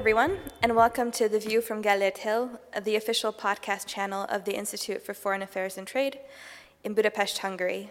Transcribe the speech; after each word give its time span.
everyone, 0.00 0.38
and 0.62 0.74
welcome 0.74 1.10
to 1.10 1.28
The 1.28 1.38
View 1.38 1.60
from 1.60 1.82
Gellert 1.82 2.16
Hill, 2.16 2.58
the 2.84 2.96
official 2.96 3.34
podcast 3.34 3.86
channel 3.86 4.24
of 4.30 4.46
the 4.46 4.56
Institute 4.56 5.02
for 5.02 5.12
Foreign 5.12 5.42
Affairs 5.42 5.76
and 5.76 5.86
Trade 5.86 6.18
in 6.82 6.94
Budapest, 6.94 7.40
Hungary. 7.40 7.90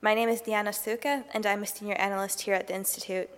My 0.00 0.14
name 0.14 0.30
is 0.30 0.40
Diána 0.40 0.72
Szőke, 0.72 1.24
and 1.34 1.44
I'm 1.44 1.62
a 1.62 1.66
senior 1.66 1.94
analyst 1.96 2.40
here 2.40 2.54
at 2.54 2.68
the 2.68 2.74
Institute. 2.74 3.28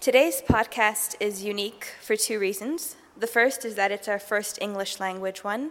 Today's 0.00 0.42
podcast 0.42 1.14
is 1.20 1.44
unique 1.44 1.94
for 2.02 2.16
two 2.16 2.40
reasons. 2.40 2.96
The 3.16 3.28
first 3.28 3.64
is 3.64 3.76
that 3.76 3.92
it's 3.92 4.08
our 4.08 4.18
first 4.18 4.58
English 4.60 4.98
language 4.98 5.44
one, 5.44 5.70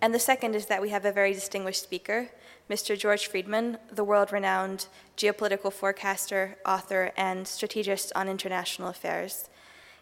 and 0.00 0.14
the 0.14 0.18
second 0.18 0.54
is 0.54 0.66
that 0.66 0.80
we 0.80 0.88
have 0.88 1.04
a 1.04 1.12
very 1.12 1.34
distinguished 1.34 1.82
speaker, 1.82 2.30
Mr. 2.70 2.98
George 2.98 3.26
Friedman, 3.26 3.76
the 3.92 4.04
world 4.04 4.32
renowned 4.32 4.86
geopolitical 5.18 5.70
forecaster, 5.70 6.56
author, 6.64 7.12
and 7.14 7.46
strategist 7.46 8.10
on 8.16 8.26
international 8.26 8.88
affairs. 8.88 9.50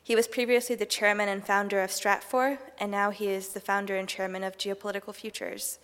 He 0.05 0.17
was 0.17 0.27
previously 0.27 0.75
the 0.75 0.85
chairman 0.85 1.29
and 1.29 1.47
founder 1.47 1.81
of 1.81 1.91
Stratfor, 1.91 2.59
and 2.81 2.91
now 2.91 3.11
he 3.11 3.29
is 3.29 3.51
the 3.51 3.61
founder 3.61 3.97
and 3.97 4.09
chairman 4.09 4.43
of 4.43 4.59
Geopolitical 4.59 5.15
Futures. 5.15 5.79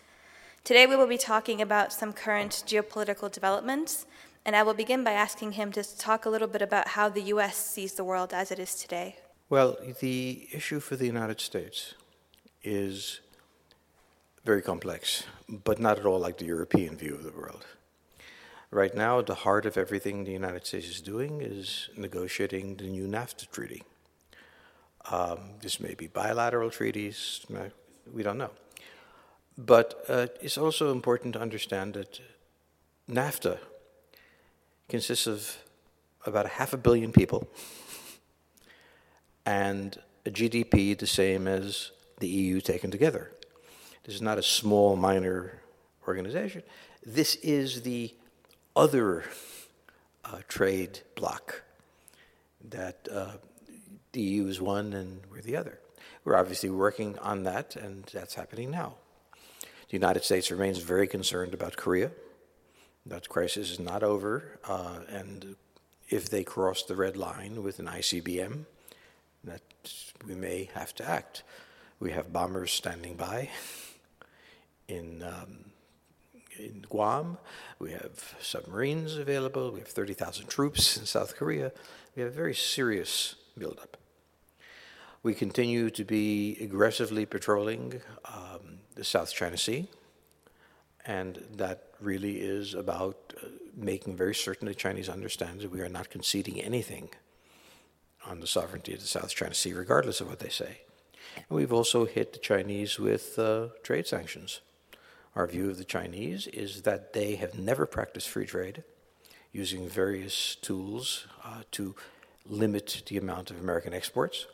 Today 0.65 0.89
we 0.89 0.97
will 0.97 1.07
be 1.07 1.17
talking 1.17 1.63
about 1.63 1.93
some 1.93 2.13
current 2.13 2.65
geopolitical 2.67 3.31
developments, 3.31 4.07
and 4.45 4.57
I 4.57 4.65
will 4.65 4.75
begin 4.75 5.05
by 5.05 5.13
asking 5.13 5.53
him 5.53 5.71
to 5.71 5.97
talk 5.97 6.27
a 6.27 6.31
little 6.31 6.49
bit 6.49 6.63
about 6.63 6.89
how 6.89 7.09
the 7.09 7.23
US 7.35 7.57
sees 7.57 7.95
the 7.95 8.03
world 8.03 8.35
as 8.35 8.51
it 8.51 8.59
is 8.59 8.75
today. 8.75 9.19
Well, 9.49 9.77
the 10.01 10.49
issue 10.53 10.81
for 10.81 10.97
the 10.97 11.07
United 11.07 11.41
States 11.41 11.95
is 12.65 13.21
very 14.45 14.63
complex, 14.63 15.23
but 15.49 15.79
not 15.79 15.97
at 15.97 16.07
all 16.07 16.19
like 16.19 16.39
the 16.39 16.45
European 16.45 16.97
view 16.97 17.15
of 17.15 17.23
the 17.23 17.31
world. 17.31 17.67
Right 18.73 18.97
now, 18.97 19.23
the 19.23 19.37
heart 19.47 19.65
of 19.65 19.79
everything 19.79 20.25
the 20.25 20.33
United 20.33 20.67
States 20.67 20.89
is 20.89 21.01
doing 21.01 21.41
is 21.41 21.89
negotiating 21.97 22.79
the 22.79 22.89
new 22.89 23.07
NAFTA 23.07 23.49
treaty. 23.53 23.85
Um, 25.11 25.39
this 25.63 25.81
may 25.81 25.95
be 25.95 26.07
bilateral 26.07 26.71
treaties, 26.71 27.47
we 28.13 28.23
don't 28.23 28.39
know. 28.39 28.51
But 29.57 30.05
uh, 30.09 30.27
it's 30.41 30.59
also 30.59 30.93
important 30.93 31.33
to 31.35 31.41
understand 31.41 31.95
that 31.95 32.21
NAFTA 33.11 33.59
consists 34.89 35.27
of 35.27 35.57
about 36.27 36.47
a 36.47 36.51
half 36.51 36.73
a 36.73 36.77
billion 36.77 37.13
people 37.13 37.49
and 39.47 39.99
a 40.27 40.31
GDP 40.31 40.97
the 40.97 41.07
same 41.07 41.49
as 41.49 41.91
the 42.19 42.29
EU 42.29 42.61
taken 42.61 42.91
together. 42.91 43.31
This 44.05 44.15
is 44.15 44.23
not 44.23 44.37
a 44.37 44.43
small, 44.43 44.95
minor 44.95 45.63
organization. 46.07 46.63
This 47.05 47.37
is 47.37 47.83
the 47.83 48.15
other 48.77 49.25
uh, 50.25 50.39
trade 50.49 51.01
bloc 51.15 51.63
that 52.69 53.09
uh, 53.11 53.33
the 54.19 54.25
EU 54.25 54.49
is 54.49 54.61
one 54.61 54.93
and 54.95 55.21
we're 55.31 55.41
the 55.41 55.55
other. 55.55 55.79
We're 56.25 56.35
obviously 56.35 56.71
working 56.71 57.17
on 57.21 57.45
that, 57.45 57.77
and 57.77 58.03
that's 58.13 58.35
happening 58.35 58.69
now. 58.69 58.97
The 59.31 59.93
United 59.93 60.25
States 60.25 60.51
remains 60.51 60.79
very 60.79 61.07
concerned 61.07 61.55
about 61.55 61.77
Korea. 61.77 62.11
That 63.07 63.29
crisis 63.29 63.71
is 63.71 63.79
not 63.79 64.03
over, 64.03 64.59
uh, 64.69 64.99
and 65.09 65.55
if 66.09 66.29
they 66.29 66.43
cross 66.43 66.83
the 66.83 66.97
red 66.97 67.17
line 67.17 67.63
with 67.63 67.79
an 67.79 67.87
ICBM, 67.87 68.65
that 69.45 69.63
we 70.27 70.35
may 70.35 70.69
have 70.75 70.93
to 70.97 71.09
act. 71.09 71.45
We 72.01 72.11
have 72.11 72.33
bombers 72.33 72.73
standing 72.73 73.15
by 73.15 73.51
in 74.89 75.23
um, 75.23 75.71
in 76.59 76.85
Guam. 76.89 77.39
We 77.79 77.93
have 77.93 78.35
submarines 78.41 79.17
available. 79.17 79.71
We 79.71 79.79
have 79.79 79.89
30,000 79.89 80.49
troops 80.49 80.97
in 80.97 81.07
South 81.07 81.37
Korea. 81.37 81.71
We 82.17 82.23
have 82.23 82.33
a 82.33 82.35
very 82.35 82.57
serious 82.57 83.37
buildup. 83.57 83.98
We 85.23 85.35
continue 85.35 85.91
to 85.91 86.05
be 86.05 86.57
aggressively 86.61 87.27
patrolling 87.27 88.01
um, 88.25 88.79
the 88.95 89.03
South 89.03 89.35
China 89.35 89.57
Sea, 89.57 89.89
and 91.05 91.45
that 91.57 91.89
really 92.01 92.37
is 92.37 92.73
about 92.73 93.35
uh, 93.43 93.49
making 93.77 94.17
very 94.17 94.35
certain 94.35 94.69
the 94.69 94.75
Chinese 94.75 95.09
understand 95.09 95.61
that 95.61 95.73
we 95.73 95.81
are 95.81 95.89
not 95.89 96.09
conceding 96.09 96.61
anything 96.61 97.11
on 98.25 98.39
the 98.39 98.47
sovereignty 98.47 98.95
of 98.95 99.01
the 99.01 99.09
South 99.09 99.35
China 99.35 99.55
Sea, 99.55 99.73
regardless 99.73 100.21
of 100.21 100.29
what 100.29 100.39
they 100.39 100.49
say. 100.49 100.83
And 101.35 101.59
we've 101.59 101.73
also 101.73 102.05
hit 102.05 102.33
the 102.33 102.39
Chinese 102.39 103.01
with 103.01 103.41
uh, 103.41 103.69
trade 103.83 104.07
sanctions. 104.07 104.61
Our 105.35 105.49
view 105.49 105.69
of 105.69 105.79
the 105.79 105.85
Chinese 105.85 106.47
is 106.47 106.83
that 106.83 107.13
they 107.13 107.35
have 107.37 107.59
never 107.59 107.87
practiced 107.87 108.29
free 108.29 108.47
trade, 108.47 108.85
using 109.53 109.89
various 109.89 110.55
tools 110.55 111.27
uh, 111.45 111.63
to 111.73 111.97
limit 112.47 113.03
the 113.07 113.17
amount 113.17 113.51
of 113.51 113.59
American 113.59 113.93
exports. 113.93 114.47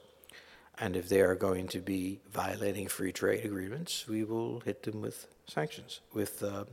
And 0.78 0.96
if 0.96 1.08
they 1.08 1.20
are 1.20 1.36
going 1.36 1.68
to 1.68 1.80
be 1.80 2.20
violating 2.32 2.88
free 2.88 3.12
trade 3.12 3.44
agreements, 3.44 4.08
we 4.08 4.24
will 4.24 4.60
hit 4.60 4.82
them 4.82 5.00
with 5.00 5.28
sanctions. 5.46 6.00
With 6.12 6.42
uh, 6.42 6.64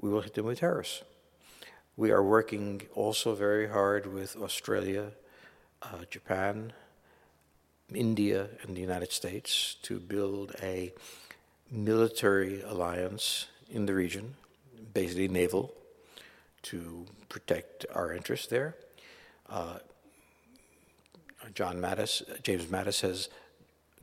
we 0.00 0.10
will 0.10 0.22
hit 0.22 0.34
them 0.34 0.46
with 0.46 0.58
tariffs. 0.58 1.02
We 1.96 2.10
are 2.10 2.22
working 2.22 2.82
also 2.94 3.34
very 3.34 3.68
hard 3.68 4.12
with 4.12 4.36
Australia, 4.36 5.12
uh, 5.82 6.04
Japan, 6.10 6.72
India, 7.94 8.48
and 8.62 8.76
the 8.76 8.80
United 8.80 9.12
States 9.12 9.76
to 9.82 10.00
build 10.00 10.56
a 10.60 10.92
military 11.70 12.62
alliance 12.62 13.46
in 13.70 13.86
the 13.86 13.94
region, 13.94 14.34
basically 14.92 15.28
naval, 15.28 15.72
to 16.62 17.06
protect 17.28 17.86
our 17.94 18.12
interests 18.12 18.48
there. 18.48 18.74
Uh, 19.48 19.78
John 21.52 21.76
Mattis, 21.80 22.22
James 22.42 22.66
Mattis 22.66 23.00
has 23.02 23.28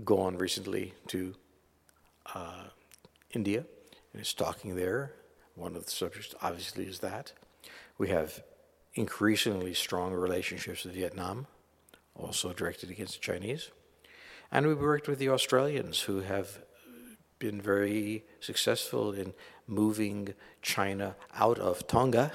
gone 0.03 0.37
recently 0.37 0.93
to 1.07 1.33
uh, 2.35 2.65
India 3.31 3.63
and 4.13 4.21
is 4.21 4.33
talking 4.33 4.75
there. 4.75 5.13
One 5.55 5.75
of 5.75 5.85
the 5.85 5.91
subjects, 5.91 6.35
obviously, 6.41 6.85
is 6.85 6.99
that. 6.99 7.33
We 7.97 8.09
have 8.09 8.43
increasingly 8.93 9.73
strong 9.73 10.13
relationships 10.13 10.83
with 10.83 10.93
Vietnam, 10.93 11.47
also 12.15 12.53
directed 12.53 12.89
against 12.89 13.13
the 13.15 13.19
Chinese. 13.19 13.69
And 14.51 14.67
we 14.67 14.73
worked 14.73 15.07
with 15.07 15.19
the 15.19 15.29
Australians, 15.29 16.01
who 16.01 16.21
have 16.21 16.59
been 17.39 17.61
very 17.61 18.23
successful 18.39 19.13
in 19.13 19.33
moving 19.65 20.33
China 20.61 21.15
out 21.35 21.57
of 21.57 21.87
Tonga. 21.87 22.31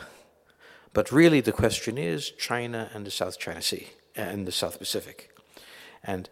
But 0.93 1.13
really, 1.13 1.41
the 1.41 1.53
question 1.53 1.99
is 1.99 2.31
China 2.31 2.91
and 2.95 3.07
the 3.07 3.11
South 3.11 3.39
China 3.39 3.61
Sea 3.61 3.89
and 4.17 4.47
the 4.47 4.53
South 4.53 4.79
Pacific. 4.79 5.31
And 6.03 6.29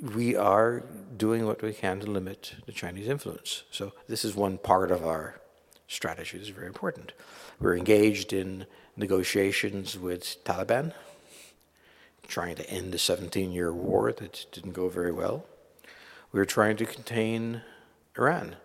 we 0.00 0.34
are 0.34 0.82
doing 1.16 1.46
what 1.46 1.62
we 1.62 1.72
can 1.72 2.00
to 2.00 2.10
limit 2.10 2.54
the 2.66 2.72
Chinese 2.72 3.08
influence. 3.08 3.62
So, 3.70 3.92
this 4.08 4.24
is 4.24 4.34
one 4.34 4.58
part 4.58 4.90
of 4.90 5.06
our 5.06 5.40
strategy. 5.86 6.38
This 6.38 6.48
is 6.48 6.54
very 6.54 6.66
important. 6.66 7.12
We're 7.60 7.76
engaged 7.76 8.32
in 8.32 8.66
negotiations 8.96 9.98
with 9.98 10.42
Taliban, 10.44 10.92
trying 12.26 12.56
to 12.56 12.68
end 12.68 12.92
the 12.92 12.98
17 12.98 13.52
year 13.52 13.72
war 13.72 14.12
that 14.12 14.46
didn't 14.52 14.72
go 14.72 14.88
very 14.88 15.12
well. 15.12 15.44
We're 16.32 16.46
trying 16.46 16.76
to 16.78 16.86
contain 16.86 17.62
Iran, 18.16 18.56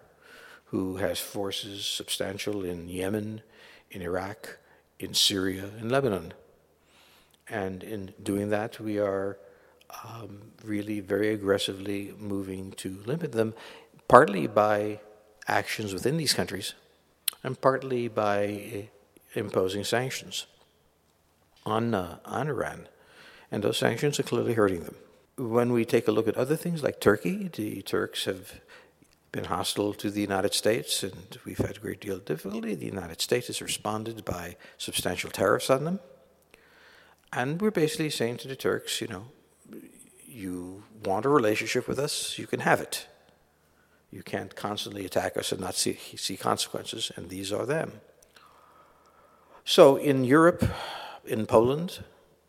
who 0.65 0.97
has 0.97 1.19
forces 1.19 1.85
substantial 1.85 2.63
in 2.63 2.87
Yemen, 2.87 3.41
in 3.91 4.01
Iraq, 4.01 4.57
in 4.99 5.13
Syria, 5.13 5.69
in 5.79 5.89
Lebanon. 5.89 6.33
And 7.49 7.83
in 7.83 8.13
doing 8.21 8.49
that, 8.49 8.79
we 8.79 8.99
are 8.99 9.37
um, 10.03 10.51
really 10.63 10.99
very 10.99 11.29
aggressively 11.29 12.13
moving 12.17 12.71
to 12.73 13.01
limit 13.05 13.31
them, 13.31 13.53
partly 14.07 14.47
by 14.47 14.99
actions 15.47 15.93
within 15.93 16.17
these 16.17 16.33
countries 16.33 16.73
and 17.43 17.59
partly 17.59 18.07
by 18.07 18.89
imposing 19.33 19.83
sanctions 19.83 20.45
on, 21.65 21.93
uh, 21.93 22.17
on 22.25 22.47
Iran. 22.47 22.87
And 23.51 23.63
those 23.63 23.77
sanctions 23.77 24.19
are 24.19 24.23
clearly 24.23 24.53
hurting 24.53 24.83
them. 24.83 24.95
When 25.37 25.71
we 25.71 25.85
take 25.85 26.07
a 26.07 26.11
look 26.11 26.27
at 26.27 26.35
other 26.35 26.55
things 26.55 26.83
like 26.83 26.99
Turkey, 26.99 27.49
the 27.53 27.81
Turks 27.83 28.25
have 28.25 28.59
been 29.31 29.45
hostile 29.45 29.93
to 29.93 30.09
the 30.09 30.21
United 30.21 30.53
States, 30.53 31.03
and 31.03 31.37
we've 31.45 31.57
had 31.59 31.77
a 31.77 31.79
great 31.79 32.01
deal 32.01 32.15
of 32.15 32.25
difficulty. 32.25 32.73
The 32.75 32.85
United 32.85 33.21
States 33.21 33.47
has 33.47 33.61
responded 33.61 34.25
by 34.25 34.55
substantial 34.77 35.29
tariffs 35.29 35.69
on 35.69 35.85
them. 35.85 35.99
And 37.33 37.61
we're 37.61 37.71
basically 37.71 38.09
saying 38.09 38.37
to 38.37 38.47
the 38.47 38.55
Turks, 38.55 39.01
you 39.01 39.07
know, 39.07 39.25
you 40.25 40.83
want 41.03 41.25
a 41.25 41.29
relationship 41.29 41.87
with 41.87 41.99
us, 41.99 42.37
you 42.37 42.47
can 42.47 42.61
have 42.61 42.79
it. 42.79 43.07
You 44.11 44.23
can't 44.23 44.55
constantly 44.55 45.05
attack 45.05 45.35
us 45.35 45.51
and 45.51 45.59
not 45.59 45.75
see, 45.75 45.99
see 46.15 46.37
consequences, 46.37 47.11
and 47.15 47.29
these 47.29 47.51
are 47.51 47.65
them. 47.65 48.01
So 49.65 49.97
in 49.97 50.23
Europe, 50.23 50.63
in 51.25 51.45
Poland, 51.45 52.03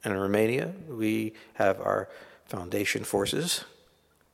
and 0.05 0.15
in 0.15 0.21
Romania, 0.21 0.73
we 0.89 1.35
have 1.55 1.81
our 1.81 2.09
foundation 2.47 3.05
forces 3.05 3.65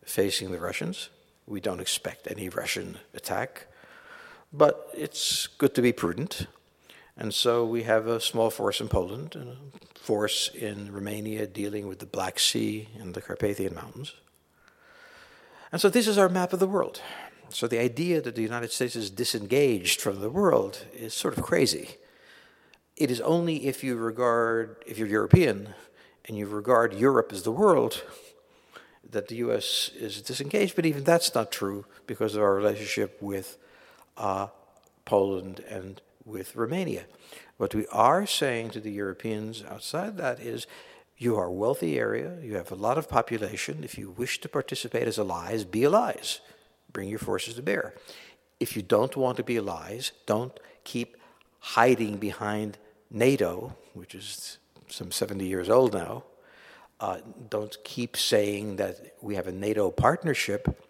facing 0.04 0.52
the 0.52 0.58
Russians. 0.58 1.08
We 1.46 1.60
don't 1.60 1.80
expect 1.80 2.28
any 2.30 2.48
Russian 2.48 2.98
attack, 3.14 3.66
but 4.52 4.90
it's 4.94 5.46
good 5.46 5.74
to 5.74 5.82
be 5.82 5.92
prudent. 5.92 6.46
And 7.16 7.32
so 7.32 7.64
we 7.64 7.84
have 7.84 8.06
a 8.06 8.20
small 8.20 8.50
force 8.50 8.80
in 8.80 8.88
Poland 8.88 9.36
and 9.36 9.48
a 9.50 9.98
force 9.98 10.50
in 10.54 10.92
Romania 10.92 11.46
dealing 11.46 11.86
with 11.86 12.00
the 12.00 12.06
Black 12.06 12.38
Sea 12.38 12.88
and 12.98 13.14
the 13.14 13.22
Carpathian 13.22 13.74
Mountains. 13.74 14.14
And 15.70 15.80
so 15.80 15.88
this 15.88 16.08
is 16.08 16.18
our 16.18 16.28
map 16.28 16.52
of 16.52 16.60
the 16.60 16.66
world. 16.66 17.00
So 17.48 17.68
the 17.68 17.78
idea 17.78 18.20
that 18.20 18.34
the 18.34 18.42
United 18.42 18.72
States 18.72 18.96
is 18.96 19.10
disengaged 19.10 20.00
from 20.00 20.20
the 20.20 20.30
world 20.30 20.84
is 20.92 21.14
sort 21.14 21.36
of 21.38 21.44
crazy. 21.44 21.96
It 22.96 23.10
is 23.10 23.20
only 23.20 23.66
if 23.66 23.84
you 23.84 23.96
regard, 23.96 24.76
if 24.86 24.98
you're 24.98 25.08
European 25.08 25.74
and 26.26 26.36
you 26.36 26.46
regard 26.46 26.94
Europe 26.94 27.32
as 27.32 27.42
the 27.42 27.52
world, 27.52 28.02
that 29.08 29.28
the 29.28 29.36
U.S. 29.36 29.90
is 29.94 30.20
disengaged. 30.20 30.74
But 30.74 30.86
even 30.86 31.04
that's 31.04 31.34
not 31.34 31.52
true 31.52 31.86
because 32.06 32.34
of 32.34 32.42
our 32.42 32.54
relationship 32.54 33.20
with 33.20 33.56
uh, 34.16 34.48
Poland 35.04 35.60
and 35.68 36.00
with 36.24 36.56
Romania. 36.56 37.04
What 37.56 37.74
we 37.74 37.86
are 37.88 38.26
saying 38.26 38.70
to 38.70 38.80
the 38.80 38.90
Europeans 38.90 39.62
outside 39.68 40.16
that 40.16 40.40
is 40.40 40.66
you 41.16 41.36
are 41.36 41.46
a 41.46 41.52
wealthy 41.52 41.98
area, 41.98 42.38
you 42.42 42.56
have 42.56 42.72
a 42.72 42.76
lot 42.76 42.98
of 42.98 43.08
population. 43.08 43.84
If 43.84 43.96
you 43.96 44.10
wish 44.10 44.40
to 44.40 44.48
participate 44.48 45.06
as 45.06 45.18
allies, 45.18 45.64
be 45.64 45.84
allies. 45.84 46.40
Bring 46.92 47.08
your 47.08 47.18
forces 47.18 47.54
to 47.54 47.62
bear. 47.62 47.94
If 48.58 48.76
you 48.76 48.82
don't 48.82 49.16
want 49.16 49.36
to 49.36 49.44
be 49.44 49.58
allies, 49.58 50.12
don't 50.26 50.58
keep 50.82 51.16
hiding 51.60 52.16
behind 52.18 52.78
NATO, 53.10 53.76
which 53.94 54.14
is 54.14 54.58
some 54.88 55.10
70 55.10 55.46
years 55.46 55.68
old 55.70 55.94
now. 55.94 56.24
Uh, 57.00 57.18
don't 57.50 57.76
keep 57.84 58.16
saying 58.16 58.76
that 58.76 59.14
we 59.20 59.34
have 59.34 59.46
a 59.46 59.52
NATO 59.52 59.90
partnership. 59.90 60.80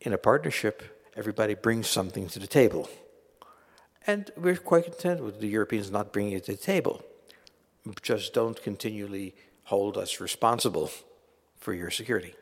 In 0.00 0.12
a 0.12 0.18
partnership, 0.18 0.82
everybody 1.16 1.54
brings 1.54 1.88
something 1.88 2.28
to 2.28 2.38
the 2.38 2.46
table. 2.46 2.88
And 4.06 4.30
we're 4.36 4.56
quite 4.56 4.84
content 4.84 5.22
with 5.22 5.40
the 5.40 5.48
Europeans 5.48 5.90
not 5.90 6.12
bringing 6.12 6.32
it 6.32 6.44
to 6.44 6.52
the 6.52 6.58
table. 6.58 7.02
Just 8.02 8.32
don't 8.32 8.60
continually 8.62 9.34
hold 9.64 9.96
us 9.96 10.20
responsible 10.20 10.90
for 11.58 11.74
your 11.74 11.90
security. 11.90 12.34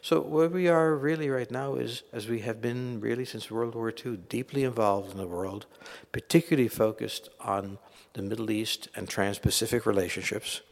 So, 0.00 0.20
where 0.20 0.48
we 0.48 0.66
are 0.68 0.96
really 0.96 1.28
right 1.28 1.50
now 1.50 1.74
is, 1.74 2.02
as 2.12 2.26
we 2.26 2.40
have 2.40 2.60
been 2.60 3.00
really 3.00 3.24
since 3.24 3.50
World 3.50 3.74
War 3.74 3.92
II, 3.92 4.16
deeply 4.28 4.64
involved 4.64 5.12
in 5.12 5.18
the 5.18 5.26
world, 5.26 5.66
particularly 6.10 6.68
focused 6.68 7.28
on 7.40 7.78
the 8.14 8.22
Middle 8.22 8.50
East 8.50 8.88
and 8.96 9.08
Trans 9.08 9.38
Pacific 9.38 9.86
relationships, 9.86 10.62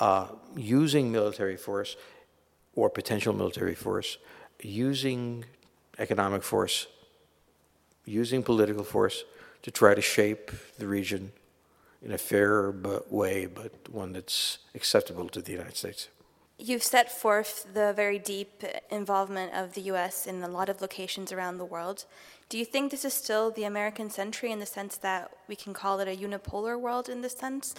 uh, 0.00 0.28
using 0.56 1.12
military 1.12 1.56
force 1.56 1.96
or 2.74 2.90
potential 2.90 3.32
military 3.32 3.74
force, 3.74 4.18
using 4.60 5.44
economic 5.98 6.42
force 6.42 6.88
using 8.06 8.42
political 8.42 8.84
force 8.84 9.24
to 9.62 9.70
try 9.70 9.94
to 9.94 10.00
shape 10.00 10.50
the 10.78 10.86
region 10.86 11.32
in 12.02 12.12
a 12.12 12.18
fair 12.18 12.72
but 12.72 13.12
way, 13.12 13.46
but 13.46 13.72
one 13.90 14.12
that's 14.12 14.58
acceptable 14.74 15.28
to 15.28 15.42
the 15.42 15.52
United 15.52 15.76
States. 15.76 16.08
You've 16.58 16.82
set 16.82 17.12
forth 17.12 17.66
the 17.74 17.92
very 17.92 18.18
deep 18.18 18.64
involvement 18.90 19.52
of 19.52 19.74
the 19.74 19.82
U.S. 19.92 20.26
in 20.26 20.42
a 20.42 20.48
lot 20.48 20.70
of 20.70 20.80
locations 20.80 21.30
around 21.30 21.58
the 21.58 21.66
world. 21.66 22.06
Do 22.48 22.56
you 22.56 22.64
think 22.64 22.90
this 22.90 23.04
is 23.04 23.12
still 23.12 23.50
the 23.50 23.64
American 23.64 24.08
century 24.08 24.52
in 24.52 24.60
the 24.60 24.66
sense 24.66 24.96
that 24.98 25.30
we 25.48 25.56
can 25.56 25.74
call 25.74 26.00
it 26.00 26.08
a 26.08 26.16
unipolar 26.16 26.80
world 26.80 27.08
in 27.08 27.20
this 27.20 27.34
sense? 27.34 27.74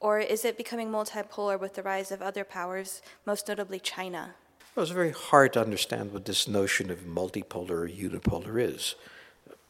Or 0.00 0.18
is 0.18 0.44
it 0.44 0.56
becoming 0.56 0.90
multipolar 0.90 1.60
with 1.60 1.74
the 1.74 1.82
rise 1.82 2.10
of 2.10 2.22
other 2.22 2.44
powers, 2.44 3.02
most 3.26 3.48
notably 3.48 3.80
China? 3.80 4.34
Well, 4.74 4.84
it's 4.84 4.92
very 4.92 5.12
hard 5.12 5.52
to 5.52 5.60
understand 5.60 6.12
what 6.12 6.24
this 6.24 6.48
notion 6.48 6.90
of 6.90 7.00
multipolar 7.00 7.70
or 7.70 7.88
unipolar 7.88 8.62
is 8.62 8.94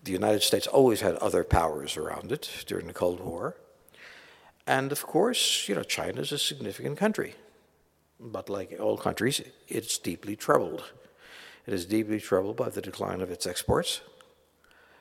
the 0.03 0.13
United 0.13 0.43
States 0.43 0.67
always 0.67 1.01
had 1.01 1.17
other 1.17 1.45
powers 1.45 1.97
around 1.97 2.33
it 2.33 2.65
during 2.67 2.87
the 2.87 2.93
Cold 2.93 3.21
War. 3.21 3.57
And 4.67 4.93
of 4.93 5.07
course, 5.07 5.69
you 5.69 5.75
know, 5.75 5.83
China 5.83 6.21
is 6.21 6.33
a 6.33 6.39
significant 6.39 6.99
country. 6.99 7.35
But 8.19 8.49
like 8.49 8.77
all 8.81 8.97
countries, 8.97 9.41
it's 9.69 9.99
deeply 9.99 10.37
troubled. 10.37 10.93
It 11.67 11.75
is 11.75 11.87
deeply 11.87 12.21
troubled 12.21 12.57
by 12.57 12.69
the 12.69 12.83
decline 12.83 13.21
of 13.21 13.31
its 13.31 13.47
exports, 13.47 14.01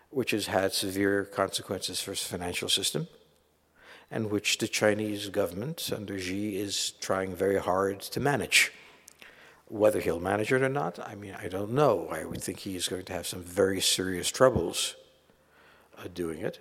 which 0.10 0.32
has 0.32 0.48
had 0.48 0.74
severe 0.74 1.26
consequences 1.26 2.02
for 2.02 2.12
its 2.12 2.24
financial 2.24 2.70
system, 2.70 3.08
and 4.10 4.30
which 4.30 4.58
the 4.58 4.68
Chinese 4.68 5.30
government 5.30 5.90
under 5.96 6.20
Xi 6.20 6.58
is 6.58 6.92
trying 7.00 7.36
very 7.36 7.60
hard 7.60 8.02
to 8.02 8.20
manage. 8.20 8.72
Whether 9.72 10.02
he'll 10.02 10.20
manage 10.20 10.52
it 10.52 10.62
or 10.62 10.68
not, 10.68 11.00
I 11.00 11.16
mean, 11.16 11.34
I 11.42 11.48
don't 11.48 11.72
know. 11.72 12.10
I 12.12 12.26
would 12.26 12.44
think 12.44 12.60
he's 12.60 12.90
going 12.90 13.06
to 13.06 13.14
have 13.14 13.26
some 13.26 13.42
very 13.42 13.80
serious 13.80 14.30
troubles 14.30 14.98
uh, 15.98 16.10
doing 16.14 16.40
it. 16.40 16.60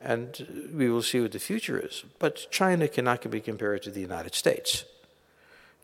And 0.00 0.68
we 0.74 0.90
will 0.90 1.02
see 1.02 1.20
what 1.20 1.30
the 1.30 1.38
future 1.38 1.78
is. 1.78 2.04
But 2.18 2.48
China 2.50 2.88
cannot 2.88 3.30
be 3.30 3.40
compared 3.40 3.84
to 3.84 3.92
the 3.92 4.00
United 4.00 4.34
States. 4.34 4.84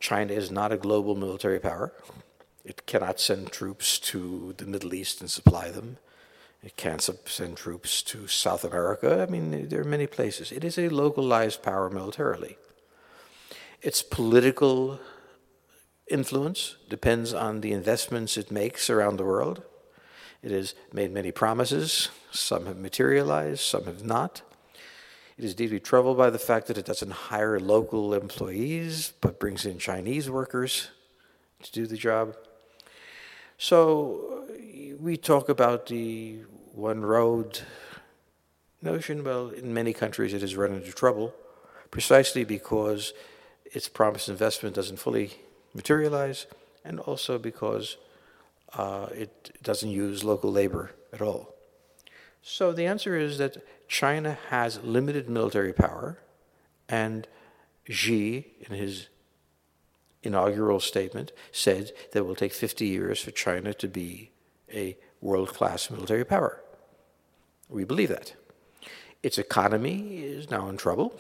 China 0.00 0.32
is 0.32 0.50
not 0.50 0.72
a 0.72 0.76
global 0.76 1.14
military 1.14 1.60
power. 1.60 1.92
It 2.64 2.86
cannot 2.86 3.20
send 3.20 3.52
troops 3.52 4.00
to 4.10 4.52
the 4.58 4.66
Middle 4.66 4.94
East 4.94 5.20
and 5.20 5.30
supply 5.30 5.70
them. 5.70 5.98
It 6.64 6.76
can't 6.76 7.00
send 7.00 7.56
troops 7.56 8.02
to 8.02 8.26
South 8.26 8.64
America. 8.64 9.24
I 9.24 9.30
mean, 9.30 9.68
there 9.68 9.82
are 9.82 9.84
many 9.84 10.08
places. 10.08 10.50
It 10.50 10.64
is 10.64 10.76
a 10.76 10.88
localized 10.88 11.62
power 11.62 11.88
militarily. 11.88 12.58
Its 13.80 14.02
political 14.02 14.98
influence 16.10 16.76
depends 16.88 17.32
on 17.32 17.60
the 17.60 17.72
investments 17.72 18.36
it 18.36 18.50
makes 18.50 18.90
around 18.90 19.16
the 19.16 19.24
world. 19.24 19.62
It 20.42 20.50
has 20.50 20.74
made 20.92 21.12
many 21.12 21.32
promises. 21.32 22.08
Some 22.30 22.66
have 22.66 22.78
materialized, 22.78 23.60
some 23.60 23.84
have 23.84 24.04
not. 24.04 24.42
It 25.36 25.44
is 25.44 25.54
deeply 25.54 25.80
troubled 25.80 26.16
by 26.16 26.30
the 26.30 26.38
fact 26.38 26.66
that 26.66 26.78
it 26.78 26.84
doesn't 26.84 27.10
hire 27.10 27.60
local 27.60 28.14
employees, 28.14 29.12
but 29.20 29.38
brings 29.38 29.64
in 29.66 29.78
Chinese 29.78 30.28
workers 30.28 30.88
to 31.62 31.72
do 31.72 31.86
the 31.86 31.96
job. 31.96 32.36
So 33.56 34.46
we 34.98 35.16
talk 35.16 35.48
about 35.48 35.86
the 35.86 36.40
one 36.72 37.02
road 37.02 37.60
notion. 38.82 39.24
Well, 39.24 39.48
in 39.48 39.74
many 39.74 39.92
countries 39.92 40.32
it 40.32 40.40
has 40.40 40.56
run 40.56 40.72
into 40.72 40.92
trouble 40.92 41.34
precisely 41.90 42.44
because 42.44 43.12
its 43.64 43.88
promised 43.88 44.28
investment 44.28 44.74
doesn't 44.74 44.98
fully 44.98 45.38
materialize, 45.82 46.46
and 46.84 47.00
also 47.00 47.38
because 47.38 47.96
uh, 48.74 49.06
it 49.14 49.32
doesn't 49.62 49.90
use 49.90 50.24
local 50.32 50.52
labor 50.52 50.90
at 51.12 51.22
all. 51.22 51.54
So 52.42 52.72
the 52.72 52.86
answer 52.86 53.16
is 53.16 53.38
that 53.38 53.56
China 53.88 54.38
has 54.50 54.82
limited 54.82 55.28
military 55.28 55.72
power, 55.72 56.18
and 56.88 57.26
Xi, 57.88 58.46
in 58.60 58.74
his 58.74 59.08
inaugural 60.22 60.80
statement, 60.80 61.32
said 61.52 61.92
that 62.10 62.20
it 62.20 62.26
will 62.26 62.34
take 62.34 62.52
50 62.52 62.86
years 62.86 63.20
for 63.20 63.30
China 63.30 63.72
to 63.74 63.88
be 63.88 64.30
a 64.72 64.96
world 65.20 65.50
class 65.54 65.90
military 65.90 66.24
power. 66.24 66.62
We 67.68 67.84
believe 67.84 68.08
that. 68.08 68.34
Its 69.22 69.38
economy 69.38 70.18
is 70.18 70.50
now 70.50 70.68
in 70.68 70.76
trouble, 70.76 71.18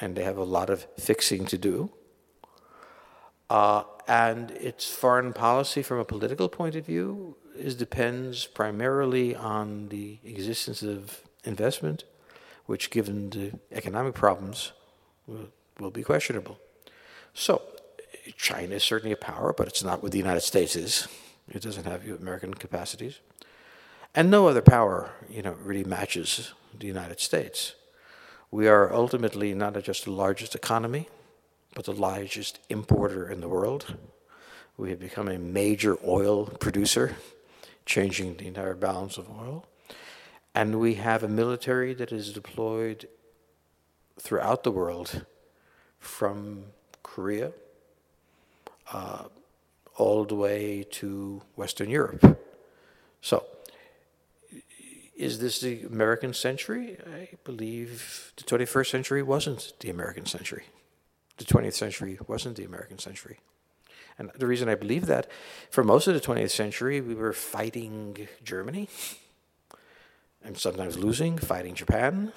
and 0.00 0.14
they 0.14 0.24
have 0.24 0.36
a 0.36 0.44
lot 0.44 0.70
of 0.70 0.86
fixing 0.98 1.46
to 1.46 1.58
do. 1.58 1.90
Uh, 3.50 3.82
and 4.06 4.52
its 4.52 4.88
foreign 4.88 5.32
policy, 5.32 5.82
from 5.82 5.98
a 5.98 6.04
political 6.04 6.48
point 6.48 6.76
of 6.76 6.86
view, 6.86 7.36
is 7.56 7.74
depends 7.74 8.46
primarily 8.46 9.34
on 9.34 9.88
the 9.88 10.18
existence 10.24 10.82
of 10.82 11.20
investment, 11.44 12.04
which, 12.66 12.90
given 12.90 13.30
the 13.30 13.52
economic 13.72 14.14
problems, 14.14 14.72
will, 15.26 15.48
will 15.80 15.90
be 15.90 16.04
questionable. 16.04 16.58
So, 17.34 17.62
China 18.36 18.76
is 18.76 18.84
certainly 18.84 19.12
a 19.12 19.16
power, 19.16 19.52
but 19.52 19.66
it's 19.66 19.82
not 19.82 20.00
what 20.00 20.12
the 20.12 20.18
United 20.18 20.42
States 20.42 20.76
is. 20.76 21.08
It 21.48 21.62
doesn't 21.62 21.86
have 21.86 22.06
American 22.08 22.54
capacities, 22.54 23.18
and 24.14 24.30
no 24.30 24.46
other 24.46 24.62
power, 24.62 25.10
you 25.28 25.42
know, 25.42 25.56
really 25.64 25.82
matches 25.82 26.52
the 26.78 26.86
United 26.86 27.18
States. 27.18 27.74
We 28.52 28.68
are 28.68 28.92
ultimately 28.92 29.54
not 29.54 29.80
just 29.82 30.04
the 30.04 30.12
largest 30.12 30.54
economy 30.54 31.08
but 31.74 31.84
the 31.84 31.92
largest 31.92 32.58
importer 32.68 33.28
in 33.28 33.40
the 33.40 33.48
world. 33.48 33.96
We 34.76 34.90
have 34.90 35.00
become 35.00 35.28
a 35.28 35.38
major 35.38 35.96
oil 36.06 36.46
producer, 36.46 37.16
changing 37.86 38.36
the 38.36 38.46
entire 38.46 38.74
balance 38.74 39.18
of 39.18 39.28
oil. 39.30 39.66
And 40.54 40.80
we 40.80 40.94
have 40.94 41.22
a 41.22 41.28
military 41.28 41.94
that 41.94 42.12
is 42.12 42.32
deployed 42.32 43.08
throughout 44.18 44.64
the 44.64 44.72
world 44.72 45.24
from 45.98 46.64
Korea 47.02 47.52
uh, 48.92 49.24
all 49.96 50.24
the 50.24 50.34
way 50.34 50.84
to 50.90 51.42
Western 51.56 51.90
Europe. 51.90 52.38
So, 53.20 53.44
is 55.14 55.38
this 55.38 55.60
the 55.60 55.82
American 55.82 56.32
century? 56.32 56.96
I 57.06 57.28
believe 57.44 58.32
the 58.36 58.44
21st 58.44 58.90
century 58.90 59.22
wasn't 59.22 59.74
the 59.80 59.90
American 59.90 60.24
century 60.24 60.64
the 61.40 61.46
20th 61.46 61.72
century 61.72 62.18
wasn't 62.28 62.56
the 62.56 62.64
American 62.64 62.98
century. 62.98 63.38
And 64.18 64.30
the 64.36 64.46
reason 64.46 64.68
I 64.68 64.74
believe 64.74 65.06
that, 65.06 65.26
for 65.70 65.82
most 65.82 66.06
of 66.06 66.12
the 66.12 66.20
20th 66.20 66.50
century, 66.50 67.00
we 67.00 67.14
were 67.14 67.32
fighting 67.32 68.28
Germany, 68.44 68.88
and 70.44 70.58
sometimes 70.58 70.98
losing, 70.98 71.38
fighting 71.38 71.74
Japan, 71.74 72.32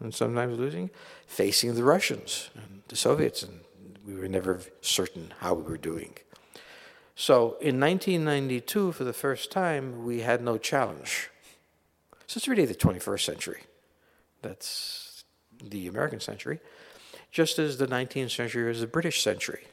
and 0.00 0.14
sometimes 0.14 0.58
losing, 0.58 0.88
facing 1.26 1.74
the 1.74 1.84
Russians 1.84 2.48
and 2.54 2.82
the 2.88 2.96
Soviets, 2.96 3.42
and 3.42 3.60
we 4.06 4.14
were 4.14 4.28
never 4.28 4.60
certain 4.80 5.34
how 5.40 5.52
we 5.52 5.62
were 5.62 5.76
doing. 5.76 6.14
So 7.14 7.56
in 7.60 7.78
1992, 7.78 8.92
for 8.92 9.04
the 9.04 9.12
first 9.12 9.50
time, 9.50 10.04
we 10.04 10.20
had 10.20 10.42
no 10.42 10.56
challenge. 10.56 11.30
So 12.26 12.38
it's 12.38 12.48
really 12.48 12.66
the 12.66 12.74
21st 12.74 13.20
century. 13.20 13.62
That's 14.40 15.24
the 15.62 15.86
American 15.86 16.20
century. 16.20 16.60
Just 17.36 17.58
as 17.58 17.76
the 17.76 17.86
19th 17.86 18.30
century 18.30 18.66
was 18.66 18.80
the 18.80 18.86
British 18.86 19.22
century. 19.22 19.64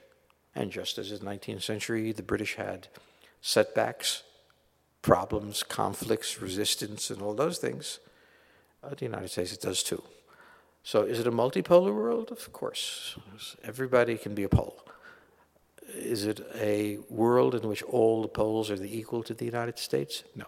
And 0.53 0.69
just 0.69 0.97
as 0.97 1.13
in 1.13 1.19
the 1.19 1.31
19th 1.31 1.61
century, 1.61 2.11
the 2.11 2.21
British 2.21 2.55
had 2.55 2.89
setbacks, 3.39 4.23
problems, 5.01 5.63
conflicts, 5.63 6.41
resistance, 6.41 7.09
and 7.09 7.21
all 7.21 7.33
those 7.33 7.59
things, 7.59 7.99
uh, 8.83 8.89
the 8.89 9.05
United 9.05 9.29
States 9.29 9.55
does 9.55 9.81
too. 9.81 10.03
So 10.83 11.03
is 11.03 11.21
it 11.21 11.25
a 11.25 11.31
multipolar 11.31 11.95
world? 11.95 12.33
Of 12.33 12.51
course. 12.51 13.15
Everybody 13.63 14.17
can 14.17 14.35
be 14.35 14.43
a 14.43 14.49
pole. 14.49 14.83
Is 15.95 16.25
it 16.25 16.45
a 16.59 16.97
world 17.09 17.55
in 17.55 17.65
which 17.69 17.81
all 17.83 18.23
the 18.23 18.27
poles 18.27 18.69
are 18.71 18.77
the 18.77 18.93
equal 18.93 19.23
to 19.23 19.33
the 19.33 19.45
United 19.45 19.79
States? 19.79 20.25
No. 20.35 20.47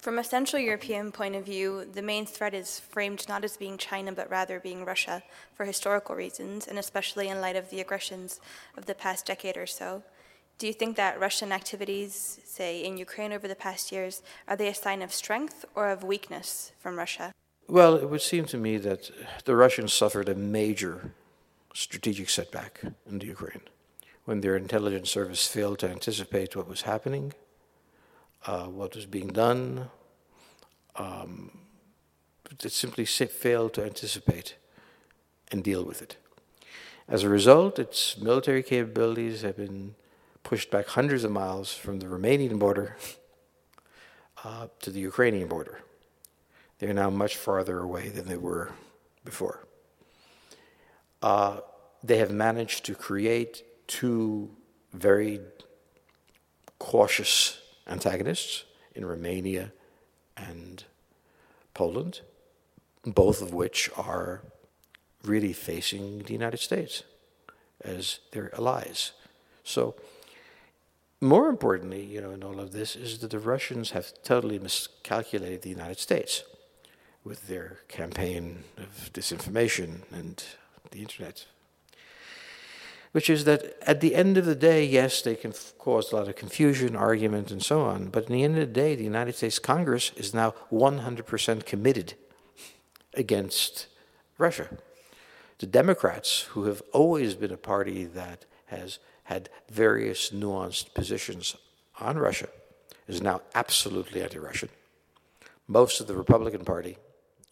From 0.00 0.18
a 0.18 0.24
Central 0.24 0.62
European 0.62 1.12
point 1.12 1.36
of 1.36 1.44
view, 1.44 1.84
the 1.84 2.00
main 2.00 2.24
threat 2.24 2.54
is 2.54 2.80
framed 2.80 3.28
not 3.28 3.44
as 3.44 3.58
being 3.58 3.76
China, 3.76 4.12
but 4.12 4.30
rather 4.30 4.58
being 4.58 4.86
Russia 4.86 5.22
for 5.54 5.66
historical 5.66 6.14
reasons, 6.14 6.66
and 6.66 6.78
especially 6.78 7.28
in 7.28 7.42
light 7.42 7.54
of 7.54 7.68
the 7.68 7.82
aggressions 7.82 8.40
of 8.78 8.86
the 8.86 8.94
past 8.94 9.26
decade 9.26 9.58
or 9.58 9.66
so. 9.66 10.02
Do 10.56 10.66
you 10.66 10.72
think 10.72 10.96
that 10.96 11.20
Russian 11.20 11.52
activities, 11.52 12.40
say 12.44 12.82
in 12.82 12.96
Ukraine 12.96 13.30
over 13.30 13.46
the 13.46 13.54
past 13.54 13.92
years, 13.92 14.22
are 14.48 14.56
they 14.56 14.68
a 14.68 14.74
sign 14.74 15.02
of 15.02 15.12
strength 15.12 15.66
or 15.74 15.90
of 15.90 16.02
weakness 16.02 16.72
from 16.78 16.96
Russia? 16.96 17.34
Well, 17.68 17.96
it 17.96 18.08
would 18.08 18.22
seem 18.22 18.46
to 18.46 18.56
me 18.56 18.78
that 18.78 19.10
the 19.44 19.54
Russians 19.54 19.92
suffered 19.92 20.30
a 20.30 20.34
major 20.34 21.12
strategic 21.74 22.30
setback 22.30 22.80
in 23.06 23.18
the 23.18 23.26
Ukraine 23.26 23.68
when 24.24 24.40
their 24.40 24.56
intelligence 24.56 25.10
service 25.10 25.46
failed 25.46 25.78
to 25.80 25.90
anticipate 25.90 26.56
what 26.56 26.68
was 26.68 26.82
happening, 26.82 27.34
uh, 28.46 28.64
what 28.64 28.94
was 28.94 29.06
being 29.06 29.28
done. 29.28 29.90
Um, 30.96 31.58
it 32.50 32.72
simply 32.72 33.04
failed 33.04 33.74
to 33.74 33.84
anticipate 33.84 34.56
and 35.50 35.62
deal 35.62 35.84
with 35.84 36.02
it. 36.02 36.16
As 37.08 37.22
a 37.22 37.28
result, 37.28 37.78
its 37.78 38.18
military 38.18 38.62
capabilities 38.62 39.42
have 39.42 39.56
been 39.56 39.94
pushed 40.42 40.70
back 40.70 40.86
hundreds 40.88 41.24
of 41.24 41.30
miles 41.30 41.72
from 41.72 42.00
the 42.00 42.06
Romanian 42.06 42.58
border 42.58 42.96
uh, 44.44 44.68
to 44.80 44.90
the 44.90 45.00
Ukrainian 45.00 45.48
border. 45.48 45.80
They're 46.78 46.94
now 46.94 47.10
much 47.10 47.36
farther 47.36 47.78
away 47.80 48.08
than 48.08 48.26
they 48.26 48.36
were 48.36 48.72
before. 49.24 49.66
Uh, 51.22 51.58
they 52.02 52.16
have 52.18 52.30
managed 52.30 52.84
to 52.86 52.94
create 52.94 53.62
two 53.86 54.50
very 54.92 55.40
cautious 56.78 57.59
antagonists 57.90 58.64
in 58.94 59.04
Romania 59.04 59.72
and 60.36 60.84
Poland, 61.74 62.20
both 63.04 63.42
of 63.42 63.52
which 63.52 63.90
are 63.96 64.42
really 65.24 65.52
facing 65.52 66.20
the 66.20 66.32
United 66.32 66.60
States 66.60 67.02
as 67.82 68.20
their 68.32 68.54
allies. 68.54 69.12
So, 69.64 69.94
more 71.20 71.48
importantly, 71.48 72.02
you 72.02 72.20
know, 72.20 72.30
in 72.30 72.42
all 72.42 72.58
of 72.60 72.72
this 72.72 72.96
is 72.96 73.18
that 73.18 73.30
the 73.30 73.38
Russians 73.38 73.90
have 73.90 74.12
totally 74.22 74.58
miscalculated 74.58 75.62
the 75.62 75.68
United 75.68 75.98
States 75.98 76.44
with 77.24 77.48
their 77.48 77.80
campaign 77.88 78.64
of 78.78 79.10
disinformation 79.12 80.02
and 80.10 80.42
the 80.90 81.00
internet 81.00 81.44
which 83.12 83.28
is 83.28 83.44
that 83.44 83.76
at 83.82 84.00
the 84.00 84.14
end 84.14 84.36
of 84.36 84.44
the 84.44 84.54
day, 84.54 84.84
yes, 84.84 85.22
they 85.22 85.34
can 85.34 85.52
cause 85.78 86.12
a 86.12 86.16
lot 86.16 86.28
of 86.28 86.36
confusion, 86.36 86.94
argument, 86.94 87.50
and 87.50 87.62
so 87.62 87.82
on, 87.82 88.06
but 88.06 88.26
in 88.26 88.32
the 88.32 88.44
end 88.44 88.58
of 88.58 88.68
the 88.68 88.72
day, 88.72 88.94
the 88.94 89.04
United 89.04 89.34
States 89.34 89.58
Congress 89.58 90.12
is 90.16 90.32
now 90.32 90.54
100% 90.70 91.66
committed 91.66 92.14
against 93.14 93.86
Russia. 94.38 94.68
The 95.58 95.66
Democrats, 95.66 96.42
who 96.50 96.64
have 96.64 96.82
always 96.92 97.34
been 97.34 97.52
a 97.52 97.56
party 97.56 98.04
that 98.04 98.46
has 98.66 98.98
had 99.24 99.50
various 99.68 100.30
nuanced 100.30 100.94
positions 100.94 101.56
on 102.00 102.16
Russia, 102.16 102.48
is 103.08 103.20
now 103.20 103.42
absolutely 103.54 104.22
anti 104.22 104.38
Russian. 104.38 104.68
Most 105.66 106.00
of 106.00 106.06
the 106.06 106.16
Republican 106.16 106.64
Party 106.64 106.96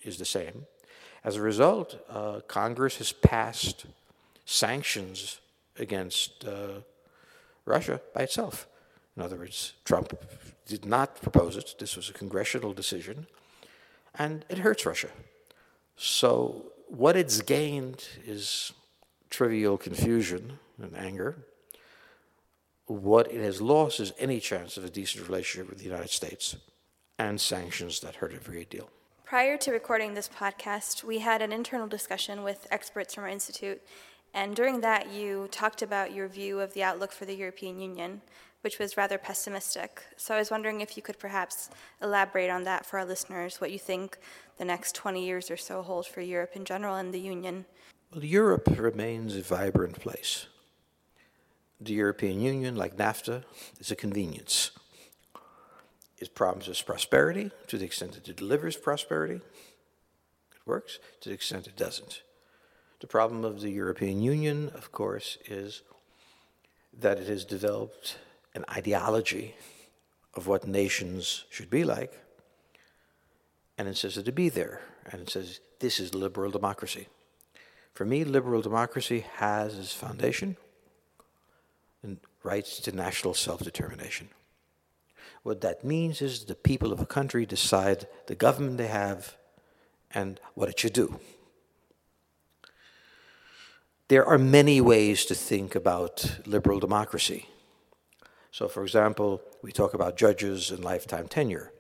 is 0.02 0.18
the 0.18 0.24
same. 0.24 0.66
As 1.24 1.36
a 1.36 1.42
result, 1.42 1.98
uh, 2.08 2.40
Congress 2.46 2.96
has 2.98 3.12
passed 3.12 3.86
sanctions 4.44 5.40
against 5.78 6.44
uh, 6.44 6.80
Russia 7.64 8.00
by 8.14 8.22
itself. 8.22 8.68
In 9.16 9.22
other 9.22 9.36
words, 9.36 9.74
Trump 9.84 10.16
did 10.66 10.84
not 10.84 11.20
propose 11.20 11.56
it. 11.56 11.74
This 11.78 11.96
was 11.96 12.08
a 12.08 12.12
congressional 12.12 12.72
decision, 12.72 13.26
and 14.14 14.44
it 14.48 14.58
hurts 14.58 14.86
Russia. 14.86 15.08
So, 15.96 16.72
what 16.86 17.16
it's 17.16 17.42
gained 17.42 18.06
is 18.24 18.72
trivial 19.30 19.76
confusion 19.76 20.58
and 20.80 20.96
anger. 20.96 21.36
What 22.86 23.30
it 23.30 23.42
has 23.42 23.60
lost 23.60 24.00
is 24.00 24.12
any 24.18 24.40
chance 24.40 24.76
of 24.76 24.84
a 24.84 24.90
decent 24.90 25.26
relationship 25.26 25.68
with 25.68 25.78
the 25.78 25.84
United 25.84 26.10
States 26.10 26.56
and 27.18 27.40
sanctions 27.40 28.00
that 28.00 28.16
hurt 28.16 28.32
it 28.32 28.46
a 28.46 28.50
great 28.50 28.70
deal. 28.70 28.88
Prior 29.24 29.58
to 29.58 29.72
recording 29.72 30.14
this 30.14 30.28
podcast, 30.28 31.04
we 31.04 31.18
had 31.18 31.42
an 31.42 31.52
internal 31.52 31.86
discussion 31.86 32.42
with 32.42 32.66
experts 32.70 33.14
from 33.14 33.24
our 33.24 33.30
institute 33.30 33.82
and 34.34 34.54
during 34.54 34.80
that, 34.80 35.10
you 35.12 35.48
talked 35.50 35.82
about 35.82 36.12
your 36.12 36.28
view 36.28 36.60
of 36.60 36.74
the 36.74 36.82
outlook 36.82 37.12
for 37.12 37.24
the 37.24 37.34
European 37.34 37.80
Union, 37.80 38.20
which 38.62 38.78
was 38.78 38.96
rather 38.96 39.18
pessimistic. 39.18 40.02
So 40.16 40.34
I 40.34 40.38
was 40.38 40.50
wondering 40.50 40.80
if 40.80 40.96
you 40.96 41.02
could 41.02 41.18
perhaps 41.18 41.70
elaborate 42.02 42.50
on 42.50 42.64
that 42.64 42.84
for 42.84 42.98
our 42.98 43.04
listeners, 43.04 43.60
what 43.60 43.70
you 43.70 43.78
think 43.78 44.18
the 44.58 44.64
next 44.64 44.94
20 44.94 45.24
years 45.24 45.50
or 45.50 45.56
so 45.56 45.82
hold 45.82 46.06
for 46.06 46.20
Europe 46.20 46.52
in 46.54 46.64
general 46.64 46.96
and 46.96 47.14
the 47.14 47.20
Union. 47.20 47.64
Well, 48.12 48.24
Europe 48.24 48.68
remains 48.76 49.36
a 49.36 49.42
vibrant 49.42 50.00
place. 50.00 50.46
The 51.80 51.92
European 51.92 52.40
Union, 52.40 52.74
like 52.74 52.96
NAFTA, 52.96 53.44
is 53.78 53.90
a 53.90 53.96
convenience. 53.96 54.72
It 56.18 56.34
promises 56.34 56.82
prosperity 56.82 57.52
to 57.68 57.78
the 57.78 57.84
extent 57.84 58.14
that 58.14 58.28
it 58.28 58.36
delivers 58.36 58.76
prosperity. 58.76 59.36
It 59.36 60.66
works 60.66 60.98
to 61.20 61.28
the 61.28 61.34
extent 61.34 61.68
it 61.68 61.76
doesn't. 61.76 62.22
The 63.00 63.06
problem 63.06 63.44
of 63.44 63.60
the 63.60 63.70
European 63.70 64.20
Union, 64.20 64.70
of 64.74 64.90
course, 64.92 65.38
is 65.46 65.82
that 66.98 67.18
it 67.18 67.28
has 67.28 67.44
developed 67.44 68.18
an 68.54 68.64
ideology 68.70 69.54
of 70.34 70.46
what 70.46 70.66
nations 70.66 71.44
should 71.50 71.70
be 71.70 71.84
like, 71.84 72.12
and 73.76 73.88
it 73.88 73.96
says 73.96 74.16
it 74.16 74.24
to 74.24 74.32
be 74.32 74.48
there, 74.48 74.80
and 75.10 75.22
it 75.22 75.30
says 75.30 75.60
this 75.78 76.00
is 76.00 76.14
liberal 76.14 76.50
democracy. 76.50 77.06
For 77.94 78.04
me, 78.04 78.24
liberal 78.24 78.62
democracy 78.62 79.24
has 79.36 79.76
as 79.76 79.92
foundation 79.92 80.56
rights 82.42 82.80
to 82.80 82.92
national 82.92 83.34
self 83.34 83.62
determination. 83.62 84.28
What 85.42 85.60
that 85.60 85.84
means 85.84 86.20
is 86.22 86.44
the 86.44 86.54
people 86.54 86.92
of 86.92 87.00
a 87.00 87.06
country 87.06 87.46
decide 87.46 88.06
the 88.26 88.34
government 88.34 88.78
they 88.78 88.88
have 88.88 89.36
and 90.12 90.40
what 90.54 90.68
it 90.68 90.78
should 90.80 90.92
do. 90.92 91.20
There 94.08 94.24
are 94.24 94.38
many 94.38 94.80
ways 94.80 95.26
to 95.26 95.34
think 95.34 95.74
about 95.74 96.40
liberal 96.46 96.80
democracy. 96.80 97.50
So, 98.50 98.66
for 98.66 98.82
example, 98.82 99.42
we 99.62 99.70
talk 99.70 99.92
about 99.92 100.16
judges 100.16 100.70
and 100.70 100.82
lifetime 100.82 101.28
tenure. 101.28 101.72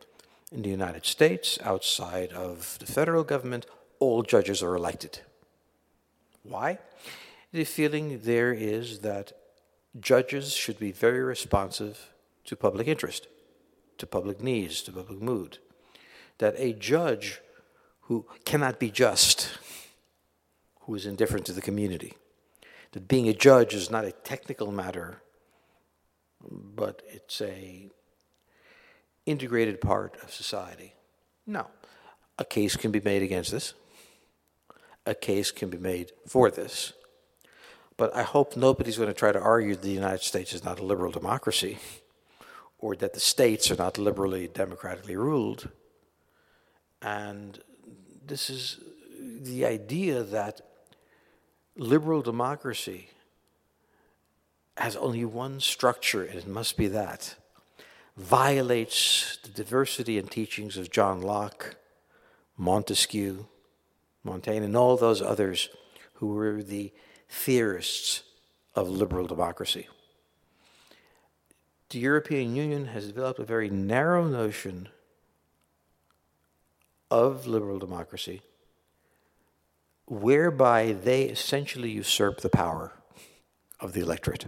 In 0.52 0.60
the 0.60 0.68
United 0.68 1.06
States, 1.06 1.58
outside 1.64 2.34
of 2.34 2.78
the 2.80 2.86
federal 2.86 3.24
government, 3.24 3.64
all 3.98 4.22
judges 4.22 4.62
are 4.62 4.76
elected. 4.76 5.20
Why? 6.42 6.80
The 7.52 7.64
feeling 7.64 8.20
there 8.22 8.52
is 8.52 8.98
that 8.98 9.32
judges 9.98 10.52
should 10.52 10.78
be 10.78 10.92
very 10.92 11.20
responsive 11.20 12.12
to 12.44 12.56
public 12.56 12.88
interest, 12.88 13.26
to 13.96 14.06
public 14.06 14.42
needs, 14.42 14.82
to 14.82 14.92
public 14.92 15.22
mood. 15.22 15.58
That 16.36 16.54
a 16.58 16.74
judge 16.74 17.40
who 18.02 18.26
cannot 18.44 18.78
be 18.78 18.90
just 18.90 19.48
who 20.88 20.94
is 20.94 21.04
indifferent 21.04 21.44
to 21.44 21.52
the 21.52 21.60
community. 21.60 22.14
That 22.92 23.06
being 23.06 23.28
a 23.28 23.34
judge 23.34 23.74
is 23.74 23.90
not 23.90 24.06
a 24.06 24.12
technical 24.12 24.72
matter, 24.72 25.20
but 26.50 27.02
it's 27.06 27.42
a 27.42 27.90
integrated 29.26 29.82
part 29.82 30.16
of 30.22 30.32
society. 30.32 30.94
No, 31.46 31.66
a 32.38 32.44
case 32.44 32.74
can 32.74 32.90
be 32.90 33.00
made 33.00 33.22
against 33.22 33.50
this. 33.50 33.74
A 35.04 35.14
case 35.14 35.50
can 35.50 35.68
be 35.68 35.76
made 35.76 36.12
for 36.26 36.50
this. 36.50 36.94
But 37.98 38.16
I 38.16 38.22
hope 38.22 38.56
nobody's 38.56 38.96
going 38.96 39.08
to 39.08 39.14
try 39.14 39.30
to 39.30 39.40
argue 39.40 39.74
that 39.74 39.82
the 39.82 39.90
United 39.90 40.22
States 40.22 40.54
is 40.54 40.64
not 40.64 40.78
a 40.78 40.84
liberal 40.84 41.12
democracy 41.12 41.76
or 42.78 42.96
that 42.96 43.12
the 43.12 43.20
states 43.20 43.70
are 43.70 43.76
not 43.76 43.98
liberally 43.98 44.48
democratically 44.48 45.16
ruled. 45.16 45.68
And 47.02 47.58
this 48.24 48.48
is 48.48 48.80
the 49.42 49.66
idea 49.66 50.22
that 50.22 50.62
liberal 51.78 52.22
democracy 52.22 53.08
has 54.76 54.96
only 54.96 55.24
one 55.24 55.60
structure, 55.60 56.24
and 56.24 56.38
it 56.38 56.46
must 56.46 56.76
be 56.76 56.88
that, 56.88 57.36
violates 58.16 59.38
the 59.42 59.48
diversity 59.48 60.18
and 60.18 60.30
teachings 60.30 60.76
of 60.76 60.90
John 60.90 61.22
Locke, 61.22 61.76
Montesquieu, 62.56 63.46
Montaigne, 64.24 64.64
and 64.64 64.76
all 64.76 64.96
those 64.96 65.22
others 65.22 65.68
who 66.14 66.34
were 66.34 66.62
the 66.62 66.92
theorists 67.28 68.24
of 68.74 68.88
liberal 68.88 69.26
democracy. 69.26 69.86
The 71.90 72.00
European 72.00 72.54
Union 72.54 72.86
has 72.86 73.06
developed 73.06 73.38
a 73.38 73.44
very 73.44 73.70
narrow 73.70 74.26
notion 74.26 74.88
of 77.10 77.46
liberal 77.46 77.78
democracy 77.78 78.42
whereby 80.08 80.92
they 80.92 81.24
essentially 81.24 81.90
usurp 81.90 82.40
the 82.40 82.48
power 82.48 82.92
of 83.80 83.92
the 83.92 84.00
electorate. 84.00 84.46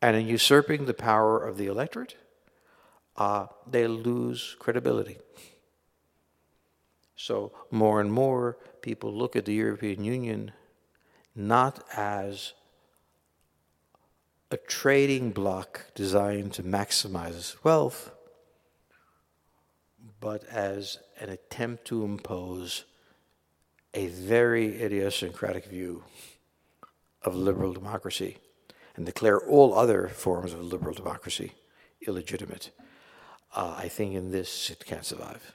And 0.00 0.16
in 0.16 0.26
usurping 0.26 0.86
the 0.86 0.94
power 0.94 1.42
of 1.42 1.56
the 1.56 1.66
electorate, 1.66 2.16
uh, 3.16 3.46
they 3.66 3.86
lose 3.86 4.56
credibility. 4.58 5.18
So, 7.16 7.52
more 7.70 8.00
and 8.00 8.12
more 8.12 8.58
people 8.82 9.12
look 9.12 9.34
at 9.34 9.46
the 9.46 9.54
European 9.54 10.04
Union 10.04 10.52
not 11.34 11.84
as 11.94 12.52
a 14.50 14.56
trading 14.56 15.30
bloc 15.32 15.86
designed 15.94 16.52
to 16.54 16.62
maximize 16.62 17.56
wealth, 17.64 18.12
but 20.20 20.44
as 20.44 20.98
an 21.20 21.28
attempt 21.28 21.84
to 21.86 22.04
impose 22.04 22.84
a 23.96 24.08
very 24.08 24.82
idiosyncratic 24.82 25.64
view 25.64 26.04
of 27.22 27.34
liberal 27.34 27.72
democracy 27.72 28.36
and 28.94 29.06
declare 29.06 29.40
all 29.40 29.72
other 29.74 30.06
forms 30.08 30.52
of 30.52 30.60
liberal 30.60 30.94
democracy 30.94 31.52
illegitimate. 32.06 32.70
Uh, 33.54 33.74
I 33.78 33.88
think 33.88 34.14
in 34.14 34.30
this 34.30 34.70
it 34.70 34.84
can't 34.84 35.04
survive. 35.04 35.54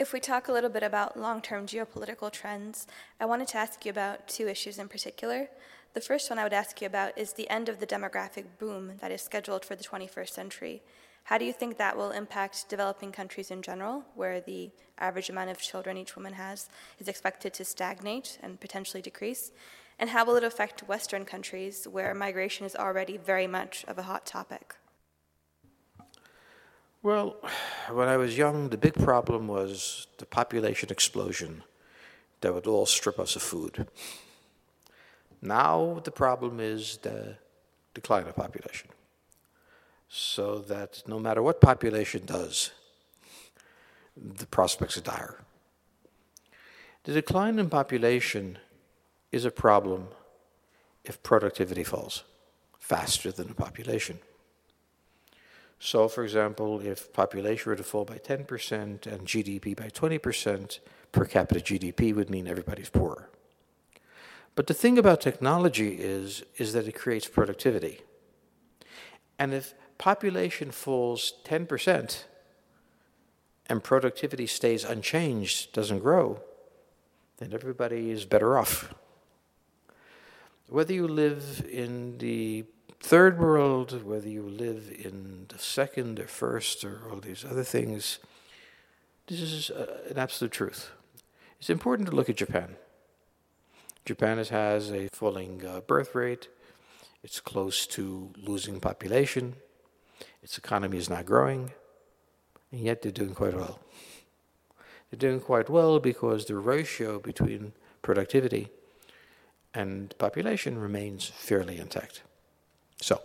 If 0.00 0.12
we 0.12 0.18
talk 0.18 0.48
a 0.48 0.52
little 0.52 0.70
bit 0.70 0.82
about 0.82 1.16
long 1.16 1.40
term 1.40 1.64
geopolitical 1.66 2.32
trends, 2.32 2.88
I 3.20 3.26
wanted 3.26 3.48
to 3.48 3.58
ask 3.58 3.84
you 3.84 3.90
about 3.90 4.26
two 4.26 4.48
issues 4.48 4.78
in 4.78 4.88
particular. 4.88 5.48
The 5.92 6.00
first 6.00 6.30
one 6.30 6.38
I 6.38 6.44
would 6.44 6.52
ask 6.52 6.80
you 6.80 6.86
about 6.86 7.18
is 7.18 7.32
the 7.32 7.50
end 7.50 7.68
of 7.68 7.80
the 7.80 7.86
demographic 7.86 8.44
boom 8.60 8.92
that 9.00 9.10
is 9.10 9.22
scheduled 9.22 9.64
for 9.64 9.74
the 9.74 9.82
21st 9.82 10.30
century. 10.30 10.82
How 11.24 11.36
do 11.36 11.44
you 11.44 11.52
think 11.52 11.78
that 11.78 11.96
will 11.96 12.12
impact 12.12 12.68
developing 12.68 13.10
countries 13.10 13.50
in 13.50 13.60
general, 13.60 14.04
where 14.14 14.40
the 14.40 14.70
average 14.98 15.30
amount 15.30 15.50
of 15.50 15.58
children 15.58 15.96
each 15.96 16.14
woman 16.14 16.34
has 16.34 16.68
is 17.00 17.08
expected 17.08 17.52
to 17.54 17.64
stagnate 17.64 18.38
and 18.40 18.60
potentially 18.60 19.02
decrease? 19.02 19.50
And 19.98 20.10
how 20.10 20.24
will 20.24 20.36
it 20.36 20.44
affect 20.44 20.86
Western 20.86 21.24
countries, 21.24 21.88
where 21.88 22.14
migration 22.14 22.66
is 22.66 22.76
already 22.76 23.16
very 23.16 23.48
much 23.48 23.84
of 23.88 23.98
a 23.98 24.04
hot 24.04 24.26
topic? 24.26 24.76
Well, 27.02 27.36
when 27.90 28.06
I 28.06 28.16
was 28.16 28.38
young, 28.38 28.68
the 28.68 28.78
big 28.78 28.94
problem 28.94 29.48
was 29.48 30.06
the 30.18 30.26
population 30.26 30.90
explosion 30.90 31.64
that 32.42 32.54
would 32.54 32.68
all 32.68 32.86
strip 32.86 33.18
us 33.18 33.34
of 33.34 33.42
food. 33.42 33.88
Now 35.42 36.00
the 36.04 36.10
problem 36.10 36.60
is 36.60 36.98
the 36.98 37.36
decline 37.94 38.26
of 38.26 38.36
population 38.36 38.90
so 40.08 40.58
that 40.58 41.02
no 41.06 41.18
matter 41.18 41.40
what 41.40 41.60
population 41.60 42.26
does, 42.26 42.72
the 44.16 44.46
prospects 44.46 44.98
are 44.98 45.02
dire. 45.02 45.40
The 47.04 47.12
decline 47.12 47.58
in 47.58 47.70
population 47.70 48.58
is 49.30 49.44
a 49.44 49.50
problem 49.50 50.08
if 51.04 51.22
productivity 51.22 51.84
falls 51.84 52.24
faster 52.78 53.30
than 53.30 53.46
the 53.46 53.54
population. 53.54 54.18
So, 55.78 56.08
for 56.08 56.24
example, 56.24 56.80
if 56.80 57.12
population 57.12 57.70
were 57.70 57.76
to 57.76 57.82
fall 57.82 58.04
by 58.04 58.18
10% 58.18 59.06
and 59.06 59.26
GDP 59.26 59.74
by 59.74 59.88
20%, 59.88 60.80
per 61.12 61.24
capita 61.24 61.60
GDP 61.60 62.14
would 62.14 62.28
mean 62.28 62.46
everybody's 62.46 62.90
poorer. 62.90 63.30
But 64.60 64.66
the 64.66 64.74
thing 64.74 64.98
about 64.98 65.22
technology 65.22 65.94
is, 65.94 66.42
is 66.58 66.74
that 66.74 66.86
it 66.86 66.92
creates 66.92 67.26
productivity. 67.26 68.02
And 69.38 69.54
if 69.54 69.72
population 69.96 70.70
falls 70.70 71.32
10% 71.46 72.24
and 73.70 73.82
productivity 73.82 74.46
stays 74.46 74.84
unchanged, 74.84 75.72
doesn't 75.72 76.00
grow, 76.00 76.42
then 77.38 77.54
everybody 77.54 78.10
is 78.10 78.26
better 78.26 78.58
off. 78.58 78.92
Whether 80.68 80.92
you 80.92 81.08
live 81.08 81.66
in 81.72 82.18
the 82.18 82.66
third 83.00 83.38
world, 83.40 84.04
whether 84.04 84.28
you 84.28 84.42
live 84.42 84.90
in 84.92 85.46
the 85.48 85.58
second 85.58 86.20
or 86.20 86.26
first 86.26 86.84
or 86.84 87.00
all 87.10 87.20
these 87.20 87.46
other 87.46 87.64
things, 87.64 88.18
this 89.26 89.40
is 89.40 89.70
uh, 89.70 90.00
an 90.10 90.18
absolute 90.18 90.52
truth. 90.52 90.90
It's 91.58 91.70
important 91.70 92.10
to 92.10 92.14
look 92.14 92.28
at 92.28 92.36
Japan. 92.36 92.76
Japan 94.10 94.38
has 94.38 94.90
a 94.90 95.08
falling 95.12 95.64
uh, 95.64 95.82
birth 95.82 96.16
rate. 96.16 96.48
It's 97.22 97.38
close 97.38 97.86
to 97.86 98.32
losing 98.36 98.80
population. 98.80 99.54
Its 100.42 100.58
economy 100.58 100.98
is 100.98 101.08
not 101.08 101.26
growing, 101.26 101.70
and 102.72 102.80
yet 102.80 103.02
they're 103.02 103.12
doing 103.12 103.36
quite 103.36 103.54
well. 103.54 103.78
They're 105.08 105.18
doing 105.28 105.38
quite 105.38 105.70
well 105.70 106.00
because 106.00 106.46
the 106.46 106.56
ratio 106.56 107.20
between 107.20 107.72
productivity 108.02 108.70
and 109.74 110.12
population 110.18 110.76
remains 110.80 111.26
fairly 111.26 111.78
intact. 111.78 112.22
So, 113.00 113.22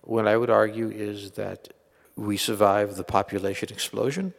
what 0.00 0.26
I 0.26 0.36
would 0.36 0.50
argue 0.50 0.90
is 0.90 1.30
that 1.42 1.68
we 2.16 2.36
survive 2.36 2.96
the 2.96 3.04
population 3.04 3.68
explosion, 3.70 4.34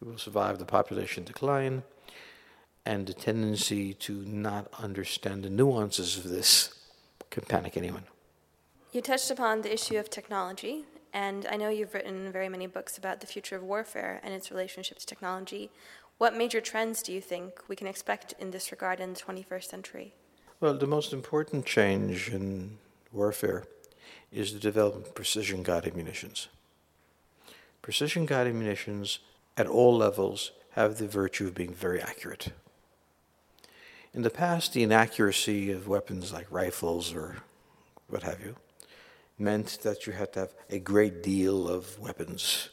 we 0.00 0.10
will 0.10 0.18
survive 0.18 0.58
the 0.58 0.64
population 0.64 1.22
decline, 1.22 1.84
and 2.86 3.06
the 3.06 3.14
tendency 3.14 3.94
to 3.94 4.12
not 4.26 4.68
understand 4.78 5.42
the 5.42 5.50
nuances 5.50 6.16
of 6.16 6.28
this 6.28 6.74
can 7.30 7.44
panic 7.44 7.76
anyone. 7.76 8.04
You 8.92 9.00
touched 9.00 9.30
upon 9.30 9.62
the 9.62 9.72
issue 9.72 9.96
of 9.96 10.10
technology, 10.10 10.84
and 11.12 11.46
I 11.50 11.56
know 11.56 11.68
you've 11.68 11.94
written 11.94 12.30
very 12.30 12.48
many 12.48 12.66
books 12.66 12.96
about 12.98 13.20
the 13.20 13.26
future 13.26 13.56
of 13.56 13.62
warfare 13.62 14.20
and 14.22 14.34
its 14.34 14.50
relationship 14.50 14.98
to 14.98 15.06
technology. 15.06 15.70
What 16.18 16.36
major 16.36 16.60
trends 16.60 17.02
do 17.02 17.12
you 17.12 17.20
think 17.20 17.60
we 17.68 17.74
can 17.74 17.86
expect 17.86 18.34
in 18.38 18.50
this 18.50 18.70
regard 18.70 19.00
in 19.00 19.14
the 19.14 19.20
21st 19.20 19.64
century? 19.64 20.14
Well, 20.60 20.74
the 20.74 20.86
most 20.86 21.12
important 21.12 21.66
change 21.66 22.28
in 22.28 22.78
warfare 23.12 23.64
is 24.30 24.52
the 24.52 24.60
development 24.60 25.08
of 25.08 25.14
precision 25.14 25.62
guided 25.62 25.96
munitions. 25.96 26.48
Precision 27.82 28.26
guided 28.26 28.54
munitions 28.54 29.18
at 29.56 29.66
all 29.66 29.96
levels 29.96 30.52
have 30.70 30.98
the 30.98 31.06
virtue 31.06 31.46
of 31.46 31.54
being 31.54 31.74
very 31.74 32.00
accurate. 32.00 32.52
In 34.14 34.22
the 34.22 34.30
past, 34.30 34.72
the 34.72 34.84
inaccuracy 34.84 35.72
of 35.72 35.88
weapons 35.88 36.32
like 36.32 36.46
rifles 36.48 37.12
or 37.12 37.38
what 38.06 38.22
have 38.22 38.40
you 38.40 38.54
meant 39.36 39.78
that 39.82 40.06
you 40.06 40.12
had 40.12 40.32
to 40.34 40.40
have 40.40 40.54
a 40.70 40.78
great 40.78 41.20
deal 41.20 41.68
of 41.68 41.98
weapons 41.98 42.68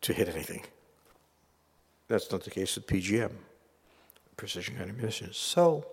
to 0.00 0.14
hit 0.14 0.30
anything. 0.30 0.62
That's 2.08 2.32
not 2.32 2.42
the 2.42 2.50
case 2.50 2.74
with 2.74 2.86
PGM, 2.86 3.32
precision 4.38 4.76
guided 4.78 4.96
munitions. 4.96 5.36
So, 5.36 5.84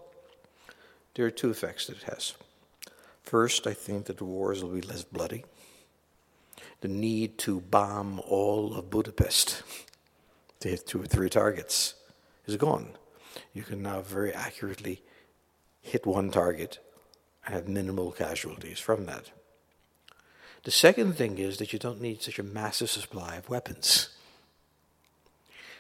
there 1.14 1.26
are 1.26 1.32
two 1.32 1.50
effects 1.50 1.88
that 1.88 1.98
it 1.98 2.04
has. 2.04 2.34
First, 3.22 3.68
I 3.68 3.74
think 3.74 4.06
that 4.06 4.20
the 4.20 4.24
wars 4.24 4.64
will 4.64 4.72
be 4.72 4.82
less 4.82 5.04
bloody. 5.04 5.44
The 6.80 6.88
need 6.88 7.38
to 7.40 7.60
bomb 7.60 8.22
all 8.22 8.74
of 8.74 8.90
Budapest 8.90 9.62
to 10.62 10.70
hit 10.70 10.88
two 10.88 11.02
or 11.02 11.06
three 11.06 11.30
targets 11.30 11.96
is 12.46 12.56
gone. 12.56 12.96
You 13.56 13.64
can 13.64 13.82
now 13.82 14.02
very 14.02 14.34
accurately 14.34 15.02
hit 15.82 16.06
one 16.06 16.30
target 16.30 16.80
and 17.46 17.56
have 17.56 17.70
minimal 17.70 18.12
casualties 18.12 18.80
from 18.80 19.06
that. 19.06 19.32
The 20.64 20.72
second 20.72 21.14
thing 21.14 21.38
is 21.38 21.58
that 21.58 21.72
you 21.72 21.80
don't 21.80 22.02
need 22.02 22.22
such 22.22 22.38
a 22.38 22.44
massive 22.44 22.90
supply 22.90 23.38
of 23.38 23.50
weapons. 23.50 24.10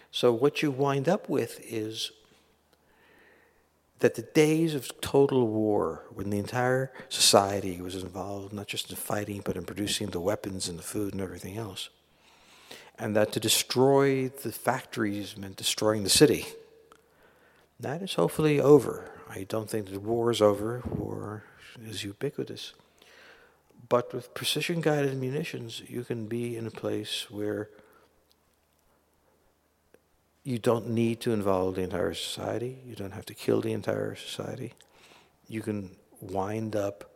So, 0.10 0.32
what 0.32 0.62
you 0.62 0.72
wind 0.72 1.10
up 1.10 1.28
with 1.28 1.60
is 1.70 2.12
that 4.00 4.16
the 4.16 4.22
days 4.22 4.74
of 4.74 5.02
total 5.02 5.48
war, 5.48 6.04
when 6.14 6.30
the 6.30 6.38
entire 6.38 6.94
society 7.10 7.82
was 7.82 7.96
involved 7.96 8.54
not 8.54 8.68
just 8.68 8.90
in 8.90 8.96
fighting, 8.96 9.42
but 9.44 9.58
in 9.58 9.66
producing 9.66 10.08
the 10.08 10.22
weapons 10.22 10.70
and 10.70 10.80
the 10.80 10.84
food 10.84 11.14
and 11.14 11.22
everything 11.22 11.58
else, 11.58 11.90
and 12.98 13.18
that 13.18 13.34
to 13.34 13.40
destroy 13.42 14.30
the 14.30 14.54
factories 14.54 15.36
meant 15.36 15.58
destroying 15.58 16.04
the 16.04 16.10
city, 16.10 16.46
that 17.80 18.02
is 18.02 18.14
hopefully 18.14 18.60
over. 18.60 19.12
I 19.30 19.44
don't 19.44 19.70
think 19.70 19.90
the 19.90 20.00
war 20.00 20.32
is 20.32 20.42
over. 20.42 20.82
War 20.86 21.44
is 21.84 22.04
ubiquitous. 22.04 22.74
But 23.88 24.14
with 24.14 24.34
precision 24.34 24.82
guided 24.82 25.20
munitions, 25.20 25.82
you 25.88 26.04
can 26.04 26.26
be 26.28 26.58
in 26.58 26.66
a 26.66 26.72
place 26.72 27.30
where 27.30 27.70
you 30.44 30.60
don't 30.60 30.90
need 30.90 31.20
to 31.22 31.34
involve 31.34 31.76
the 31.76 31.82
entire 31.82 32.14
society. 32.14 32.80
You 32.86 32.96
don't 32.96 33.14
have 33.14 33.26
to 33.26 33.34
kill 33.34 33.62
the 33.62 33.74
entire 33.74 34.16
society. 34.16 34.74
You 35.48 35.62
can 35.62 35.96
wind 36.22 36.76
up 36.76 37.12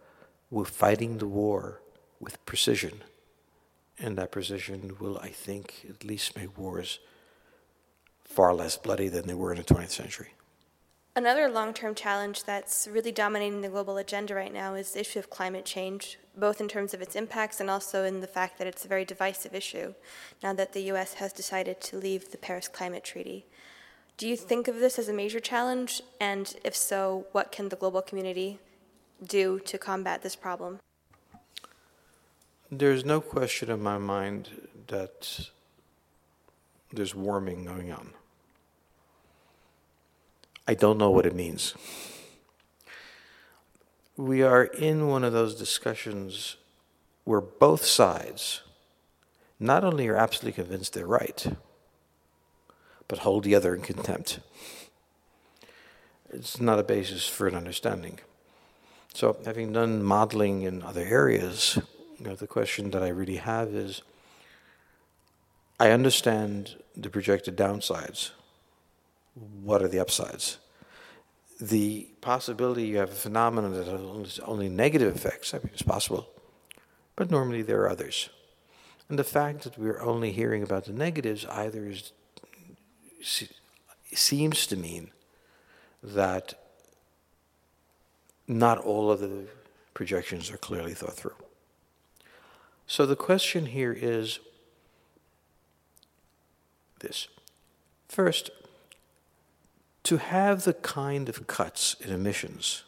with 0.50 0.70
fighting 0.70 1.20
the 1.20 1.28
war 1.28 1.82
with 2.20 2.44
precision. 2.46 3.04
And 3.98 4.18
that 4.18 4.32
precision 4.32 4.96
will, 5.00 5.18
I 5.20 5.30
think, 5.30 5.86
at 5.90 6.04
least 6.04 6.38
make 6.38 6.58
wars 6.58 7.00
far 8.24 8.54
less 8.54 8.78
bloody 8.78 9.10
than 9.10 9.28
they 9.28 9.34
were 9.34 9.52
in 9.52 9.58
the 9.58 9.64
20th 9.64 9.92
century. 9.92 10.30
Another 11.20 11.50
long 11.50 11.74
term 11.74 11.96
challenge 11.96 12.46
that's 12.46 12.88
really 12.90 13.12
dominating 13.12 13.60
the 13.60 13.68
global 13.68 13.98
agenda 13.98 14.34
right 14.34 14.54
now 14.54 14.74
is 14.76 14.92
the 14.92 15.02
issue 15.02 15.20
of 15.20 15.30
climate 15.30 15.66
change, 15.66 16.18
both 16.38 16.62
in 16.62 16.70
terms 16.70 16.94
of 16.94 17.02
its 17.02 17.14
impacts 17.14 17.60
and 17.60 17.70
also 17.70 18.06
in 18.06 18.22
the 18.22 18.26
fact 18.26 18.58
that 18.58 18.68
it's 18.68 18.86
a 18.86 18.88
very 18.88 19.04
divisive 19.04 19.54
issue 19.54 19.94
now 20.42 20.54
that 20.54 20.72
the 20.72 20.84
U.S. 20.84 21.16
has 21.16 21.34
decided 21.34 21.82
to 21.82 21.98
leave 21.98 22.32
the 22.32 22.38
Paris 22.38 22.70
Climate 22.70 23.04
Treaty. 23.04 23.46
Do 24.16 24.30
you 24.30 24.38
think 24.38 24.70
of 24.70 24.80
this 24.80 24.98
as 24.98 25.10
a 25.10 25.14
major 25.14 25.42
challenge? 25.42 26.02
And 26.22 26.56
if 26.64 26.74
so, 26.74 27.26
what 27.34 27.52
can 27.52 27.68
the 27.68 27.76
global 27.76 28.02
community 28.02 28.60
do 29.22 29.60
to 29.66 29.78
combat 29.78 30.22
this 30.22 30.38
problem? 30.38 30.80
There's 32.72 33.04
no 33.04 33.20
question 33.20 33.70
in 33.70 33.84
my 33.84 33.98
mind 33.98 34.70
that 34.88 35.50
there's 36.94 37.14
warming 37.14 37.66
going 37.66 37.92
on. 37.92 38.14
I 40.70 40.76
don't 40.76 41.00
know 41.00 41.10
what 41.10 41.26
it 41.26 41.34
means. 41.34 41.74
We 44.16 44.44
are 44.44 44.66
in 44.66 45.08
one 45.08 45.24
of 45.24 45.34
those 45.34 45.56
discussions 45.56 46.58
where 47.24 47.42
both 47.42 47.84
sides 47.84 48.62
not 49.60 49.84
only 49.84 50.08
are 50.08 50.16
absolutely 50.16 50.62
convinced 50.62 50.94
they're 50.94 51.08
right, 51.08 51.58
but 53.08 53.20
hold 53.26 53.46
the 53.46 53.56
other 53.56 53.74
in 53.74 53.82
contempt. 53.82 54.42
It's 56.30 56.62
not 56.62 56.78
a 56.78 56.84
basis 56.84 57.28
for 57.28 57.48
an 57.48 57.56
understanding. 57.56 58.20
So, 59.16 59.38
having 59.46 59.74
done 59.74 60.04
modeling 60.04 60.62
in 60.62 60.84
other 60.84 61.04
areas, 61.04 61.80
you 62.20 62.28
know, 62.28 62.36
the 62.36 62.46
question 62.46 62.92
that 62.92 63.02
I 63.02 63.08
really 63.08 63.38
have 63.38 63.70
is 63.70 64.04
I 65.80 65.90
understand 65.90 66.76
the 66.96 67.10
projected 67.10 67.58
downsides 67.58 68.34
what 69.62 69.82
are 69.82 69.88
the 69.88 70.00
upsides? 70.00 70.58
The 71.60 72.10
possibility 72.22 72.84
you 72.84 72.98
have 72.98 73.12
a 73.12 73.16
phenomenon 73.16 73.74
that 73.74 73.88
has 73.88 74.40
only 74.40 74.70
negative 74.70 75.16
effects, 75.16 75.54
I 75.54 75.58
mean, 75.58 75.72
it's 75.74 75.82
possible, 75.82 76.30
but 77.16 77.30
normally 77.30 77.62
there 77.62 77.82
are 77.82 77.90
others. 77.90 78.30
And 79.10 79.18
the 79.18 79.24
fact 79.24 79.64
that 79.64 79.78
we're 79.78 80.02
only 80.02 80.32
hearing 80.32 80.64
about 80.64 80.86
the 80.86 80.94
negatives 80.94 81.46
either 81.46 81.88
is, 81.88 82.14
seems 84.14 84.68
to 84.68 84.76
mean 84.78 85.12
that 86.02 86.54
not 88.48 88.78
all 88.78 89.12
of 89.12 89.20
the 89.20 89.46
projections 89.94 90.50
are 90.50 90.58
clearly 90.58 90.94
thought 90.94 91.14
through. 91.14 91.36
So 92.88 93.06
the 93.06 93.16
question 93.16 93.68
here 93.68 93.94
is 93.94 94.40
this. 97.00 97.28
First, 98.08 98.50
to 100.10 100.18
have 100.18 100.64
the 100.64 100.74
kind 100.74 101.30
of 101.30 101.46
cuts 101.46 101.96
in 102.02 102.12
emissions 102.12 102.84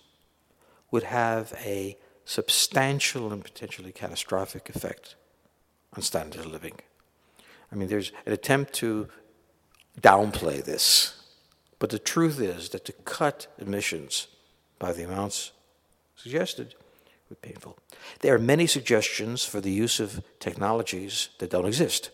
would 0.89 1.03
have 1.03 1.53
a 1.63 1.95
substantial 2.25 3.31
and 3.31 3.43
potentially 3.43 3.91
catastrophic 3.91 4.69
effect 4.69 5.13
on 5.95 6.01
standard 6.01 6.39
of 6.39 6.47
living. 6.47 6.79
I 7.71 7.75
mean, 7.75 7.89
there's 7.89 8.11
an 8.25 8.33
attempt 8.33 8.73
to 8.73 9.07
downplay 10.01 10.63
this, 10.63 11.13
but 11.77 11.91
the 11.91 11.99
truth 11.99 12.39
is 12.39 12.69
that 12.69 12.85
to 12.85 12.91
cut 12.91 13.45
emissions 13.59 14.25
by 14.79 14.91
the 14.91 15.03
amounts 15.03 15.51
suggested 16.15 16.73
would 17.29 17.39
be 17.39 17.49
painful. 17.49 17.77
There 18.21 18.33
are 18.33 18.39
many 18.39 18.65
suggestions 18.65 19.45
for 19.45 19.61
the 19.61 19.69
use 19.69 19.99
of 19.99 20.23
technologies 20.39 21.29
that 21.37 21.51
don't 21.51 21.67
exist. 21.67 22.09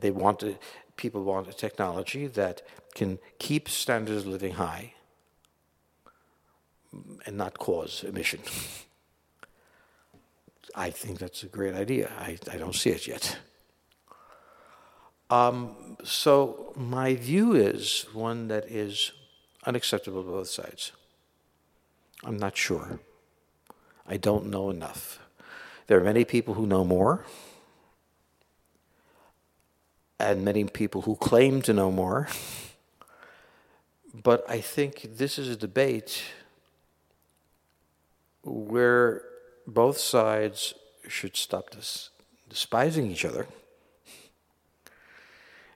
They 0.00 0.12
want 0.12 0.38
to, 0.40 0.56
people 1.00 1.24
want 1.24 1.48
a 1.48 1.52
technology 1.52 2.26
that 2.26 2.62
can 2.94 3.18
keep 3.38 3.68
standards 3.68 4.22
of 4.22 4.26
living 4.26 4.52
high 4.52 4.92
and 7.26 7.36
not 7.36 7.58
cause 7.58 8.04
emission. 8.04 8.40
I 10.74 10.90
think 10.90 11.18
that's 11.18 11.42
a 11.42 11.46
great 11.46 11.74
idea. 11.74 12.12
I, 12.18 12.38
I 12.52 12.56
don't 12.56 12.74
see 12.74 12.90
it 12.90 13.06
yet. 13.06 13.38
Um, 15.30 15.96
so, 16.04 16.72
my 16.76 17.14
view 17.14 17.54
is 17.54 18.06
one 18.12 18.48
that 18.48 18.64
is 18.66 19.12
unacceptable 19.64 20.22
to 20.22 20.30
both 20.30 20.48
sides. 20.48 20.92
I'm 22.24 22.36
not 22.36 22.56
sure. 22.56 23.00
I 24.06 24.16
don't 24.16 24.46
know 24.46 24.70
enough. 24.70 25.20
There 25.86 25.98
are 25.98 26.04
many 26.04 26.24
people 26.24 26.54
who 26.54 26.66
know 26.66 26.84
more 26.84 27.24
and 30.20 30.44
many 30.44 30.64
people 30.64 31.02
who 31.02 31.16
claim 31.16 31.62
to 31.62 31.72
know 31.72 31.90
more. 31.90 32.28
But 34.12 34.48
I 34.48 34.60
think 34.60 35.16
this 35.16 35.38
is 35.38 35.48
a 35.48 35.56
debate 35.56 36.22
where 38.42 39.22
both 39.66 39.98
sides 39.98 40.74
should 41.08 41.36
stop 41.36 41.70
this 41.70 42.10
despising 42.48 43.10
each 43.10 43.24
other 43.24 43.46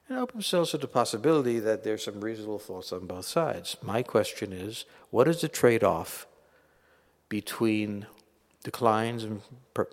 and 0.08 0.18
open 0.18 0.38
themselves 0.38 0.72
to 0.72 0.78
the 0.78 0.88
possibility 0.88 1.58
that 1.60 1.84
there's 1.84 2.04
some 2.04 2.20
reasonable 2.20 2.58
thoughts 2.58 2.92
on 2.92 3.06
both 3.06 3.24
sides. 3.24 3.76
My 3.82 4.02
question 4.02 4.52
is 4.52 4.84
what 5.10 5.28
is 5.28 5.40
the 5.40 5.48
trade 5.48 5.84
off 5.84 6.26
between 7.28 8.06
declines 8.62 9.24
in, 9.24 9.42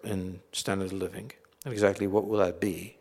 in 0.03 0.39
standard 0.51 0.91
of 0.91 0.93
living, 0.93 1.31
and 1.63 1.73
exactly 1.73 2.07
what 2.07 2.27
will 2.27 2.39
that 2.39 2.59
be? 2.59 2.97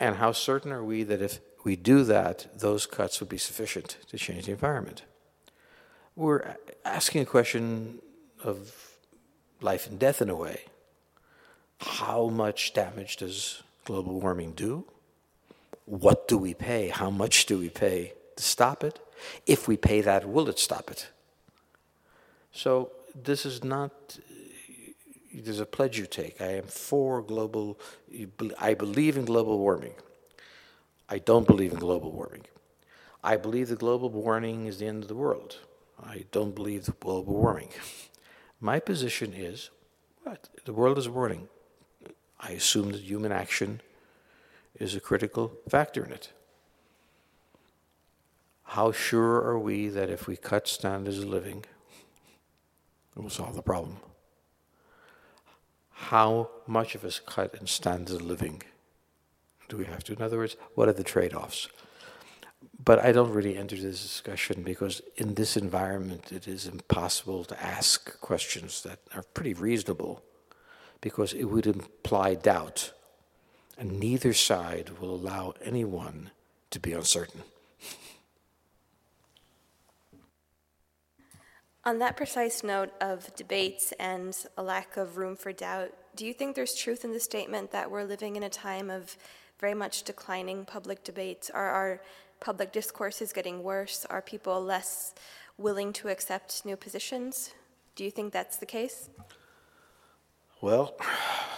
And 0.00 0.16
how 0.16 0.32
certain 0.32 0.72
are 0.72 0.82
we 0.82 1.02
that 1.04 1.20
if 1.20 1.40
we 1.62 1.76
do 1.76 2.02
that, 2.04 2.58
those 2.58 2.86
cuts 2.86 3.20
would 3.20 3.28
be 3.28 3.36
sufficient 3.36 3.98
to 4.08 4.16
change 4.16 4.46
the 4.46 4.52
environment? 4.52 5.02
We're 6.16 6.56
asking 6.86 7.20
a 7.22 7.26
question 7.26 8.00
of 8.42 8.74
life 9.60 9.86
and 9.86 9.98
death 9.98 10.22
in 10.22 10.30
a 10.30 10.34
way. 10.34 10.62
How 11.80 12.28
much 12.28 12.72
damage 12.72 13.18
does 13.18 13.62
global 13.84 14.18
warming 14.18 14.52
do? 14.52 14.86
What 15.84 16.28
do 16.28 16.38
we 16.38 16.54
pay? 16.54 16.88
How 16.88 17.10
much 17.10 17.44
do 17.44 17.58
we 17.58 17.68
pay 17.68 18.14
to 18.36 18.42
stop 18.42 18.82
it? 18.82 18.98
If 19.46 19.68
we 19.68 19.76
pay 19.76 20.00
that, 20.00 20.26
will 20.26 20.48
it 20.48 20.58
stop 20.58 20.90
it? 20.90 21.08
So, 22.52 22.92
this 23.14 23.44
is 23.44 23.62
not 23.62 24.18
there's 25.32 25.60
a 25.60 25.66
pledge 25.66 25.98
you 25.98 26.06
take. 26.06 26.40
I 26.40 26.56
am 26.56 26.64
for 26.64 27.22
global, 27.22 27.78
I 28.58 28.74
believe 28.74 29.16
in 29.16 29.24
global 29.24 29.58
warming. 29.58 29.94
I 31.08 31.18
don't 31.18 31.46
believe 31.46 31.72
in 31.72 31.78
global 31.78 32.12
warming. 32.12 32.44
I 33.22 33.36
believe 33.36 33.68
that 33.68 33.80
global 33.80 34.08
warming 34.08 34.66
is 34.66 34.78
the 34.78 34.86
end 34.86 35.02
of 35.02 35.08
the 35.08 35.14
world. 35.14 35.58
I 36.02 36.24
don't 36.30 36.54
believe 36.54 36.88
in 36.88 36.94
global 37.00 37.34
warming. 37.34 37.68
My 38.60 38.80
position 38.80 39.32
is 39.34 39.70
what? 40.22 40.48
The 40.64 40.72
world 40.72 40.98
is 40.98 41.08
warming. 41.08 41.48
I 42.38 42.52
assume 42.52 42.92
that 42.92 43.02
human 43.02 43.32
action 43.32 43.80
is 44.78 44.94
a 44.94 45.00
critical 45.00 45.52
factor 45.68 46.04
in 46.04 46.12
it. 46.12 46.30
How 48.64 48.92
sure 48.92 49.42
are 49.42 49.58
we 49.58 49.88
that 49.88 50.10
if 50.10 50.26
we 50.26 50.36
cut 50.36 50.68
standards 50.68 51.18
of 51.18 51.24
living, 51.24 51.64
it 53.16 53.22
will 53.22 53.30
solve 53.30 53.56
the 53.56 53.62
problem? 53.62 53.96
How 56.08 56.48
much 56.66 56.94
of 56.94 57.04
a 57.04 57.12
cut 57.26 57.54
in 57.60 57.66
standard 57.66 58.16
of 58.16 58.22
living 58.22 58.62
do 59.68 59.76
we 59.76 59.84
have 59.84 60.02
to? 60.04 60.12
In 60.12 60.22
other 60.22 60.38
words, 60.38 60.56
what 60.74 60.88
are 60.88 60.94
the 60.94 61.04
trade 61.04 61.34
offs? 61.34 61.68
But 62.82 63.04
I 63.04 63.12
don't 63.12 63.32
really 63.32 63.56
enter 63.56 63.76
this 63.76 64.02
discussion 64.02 64.62
because 64.62 65.02
in 65.16 65.34
this 65.34 65.56
environment 65.58 66.32
it 66.32 66.48
is 66.48 66.66
impossible 66.66 67.44
to 67.44 67.62
ask 67.62 68.18
questions 68.20 68.82
that 68.82 69.00
are 69.14 69.22
pretty 69.34 69.52
reasonable 69.52 70.22
because 71.02 71.34
it 71.34 71.44
would 71.44 71.66
imply 71.66 72.34
doubt. 72.34 72.92
And 73.78 74.00
neither 74.00 74.32
side 74.32 74.98
will 75.00 75.14
allow 75.14 75.54
anyone 75.62 76.30
to 76.70 76.80
be 76.80 76.92
uncertain. 76.92 77.42
On 81.90 81.98
that 81.98 82.16
precise 82.16 82.62
note 82.62 82.90
of 83.00 83.34
debates 83.34 83.90
and 83.98 84.36
a 84.56 84.62
lack 84.62 84.96
of 84.96 85.16
room 85.16 85.34
for 85.34 85.52
doubt, 85.52 85.90
do 86.14 86.24
you 86.24 86.32
think 86.32 86.54
there's 86.54 86.76
truth 86.76 87.04
in 87.04 87.10
the 87.10 87.18
statement 87.18 87.72
that 87.72 87.90
we're 87.90 88.04
living 88.04 88.36
in 88.36 88.44
a 88.44 88.48
time 88.48 88.90
of 88.90 89.16
very 89.58 89.74
much 89.74 90.04
declining 90.04 90.64
public 90.64 91.02
debates? 91.02 91.50
Are 91.50 91.68
our 91.68 92.00
public 92.38 92.70
discourses 92.70 93.32
getting 93.32 93.64
worse? 93.64 94.06
Are 94.08 94.22
people 94.22 94.62
less 94.62 95.14
willing 95.58 95.92
to 95.94 96.06
accept 96.06 96.64
new 96.64 96.76
positions? 96.76 97.54
Do 97.96 98.04
you 98.04 98.12
think 98.12 98.32
that's 98.32 98.58
the 98.58 98.66
case? 98.66 99.10
Well, 100.60 100.94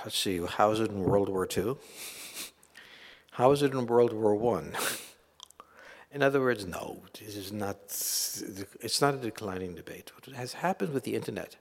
let's 0.03 0.17
see, 0.17 0.41
how 0.47 0.71
was 0.71 0.81
it 0.81 0.91
in 0.91 1.05
World 1.05 1.29
War 1.29 1.47
II? 1.55 1.77
How 3.33 3.51
was 3.51 3.61
it 3.61 3.75
in 3.75 3.85
World 3.85 4.15
War 4.15 4.35
One? 4.35 4.73
In 6.13 6.23
other 6.23 6.41
words, 6.41 6.67
no, 6.67 7.03
this 7.19 7.37
is 7.37 7.53
not. 7.53 7.77
It's 7.87 9.01
not 9.01 9.15
a 9.15 9.17
declining 9.17 9.75
debate. 9.75 10.13
What 10.15 10.37
has 10.37 10.53
happened 10.53 10.93
with 10.93 11.05
the 11.05 11.15
internet 11.15 11.57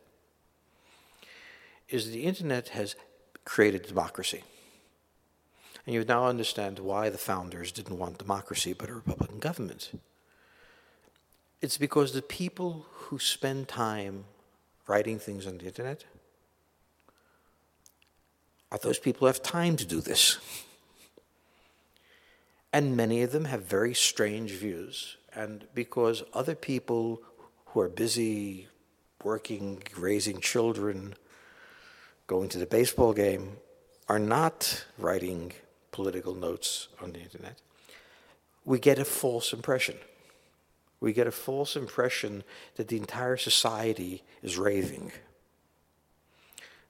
is 1.87 2.11
the 2.11 2.23
internet 2.23 2.69
has 2.69 2.95
created 3.45 3.83
democracy, 3.83 4.43
and 5.85 5.95
you 5.95 6.03
now 6.03 6.27
understand 6.27 6.79
why 6.79 7.09
the 7.09 7.17
founders 7.17 7.71
didn't 7.71 7.97
want 7.97 8.17
democracy 8.17 8.73
but 8.73 8.89
a 8.89 8.93
republican 8.93 9.39
government. 9.39 9.91
It's 11.61 11.77
because 11.77 12.11
the 12.11 12.21
people 12.21 12.85
who 12.91 13.19
spend 13.19 13.67
time 13.69 14.25
writing 14.87 15.17
things 15.17 15.47
on 15.47 15.59
the 15.59 15.65
internet 15.65 16.05
are 18.71 18.79
those 18.79 18.99
people 18.99 19.21
who 19.21 19.25
have 19.27 19.41
time 19.41 19.77
to 19.77 19.85
do 19.85 20.01
this. 20.01 20.39
And 22.73 22.95
many 22.95 23.21
of 23.21 23.31
them 23.31 23.45
have 23.45 23.63
very 23.63 23.93
strange 23.93 24.51
views. 24.51 25.17
And 25.33 25.65
because 25.73 26.23
other 26.33 26.55
people 26.55 27.21
who 27.67 27.81
are 27.81 27.89
busy 27.89 28.67
working, 29.23 29.83
raising 29.97 30.39
children, 30.39 31.15
going 32.27 32.49
to 32.49 32.57
the 32.57 32.65
baseball 32.65 33.13
game, 33.13 33.57
are 34.07 34.19
not 34.19 34.85
writing 34.97 35.53
political 35.91 36.33
notes 36.33 36.87
on 37.01 37.11
the 37.11 37.19
internet, 37.19 37.61
we 38.65 38.79
get 38.79 38.99
a 38.99 39.05
false 39.05 39.53
impression. 39.53 39.97
We 40.99 41.13
get 41.13 41.27
a 41.27 41.31
false 41.31 41.75
impression 41.75 42.43
that 42.75 42.87
the 42.87 42.97
entire 42.97 43.37
society 43.37 44.23
is 44.43 44.57
raving. 44.57 45.11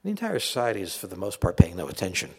The 0.04 0.10
entire 0.10 0.40
society 0.40 0.82
is, 0.82 0.96
for 0.96 1.08
the 1.08 1.16
most 1.16 1.40
part, 1.40 1.58
paying 1.58 1.78
no 1.78 1.88
attention. 1.88 2.32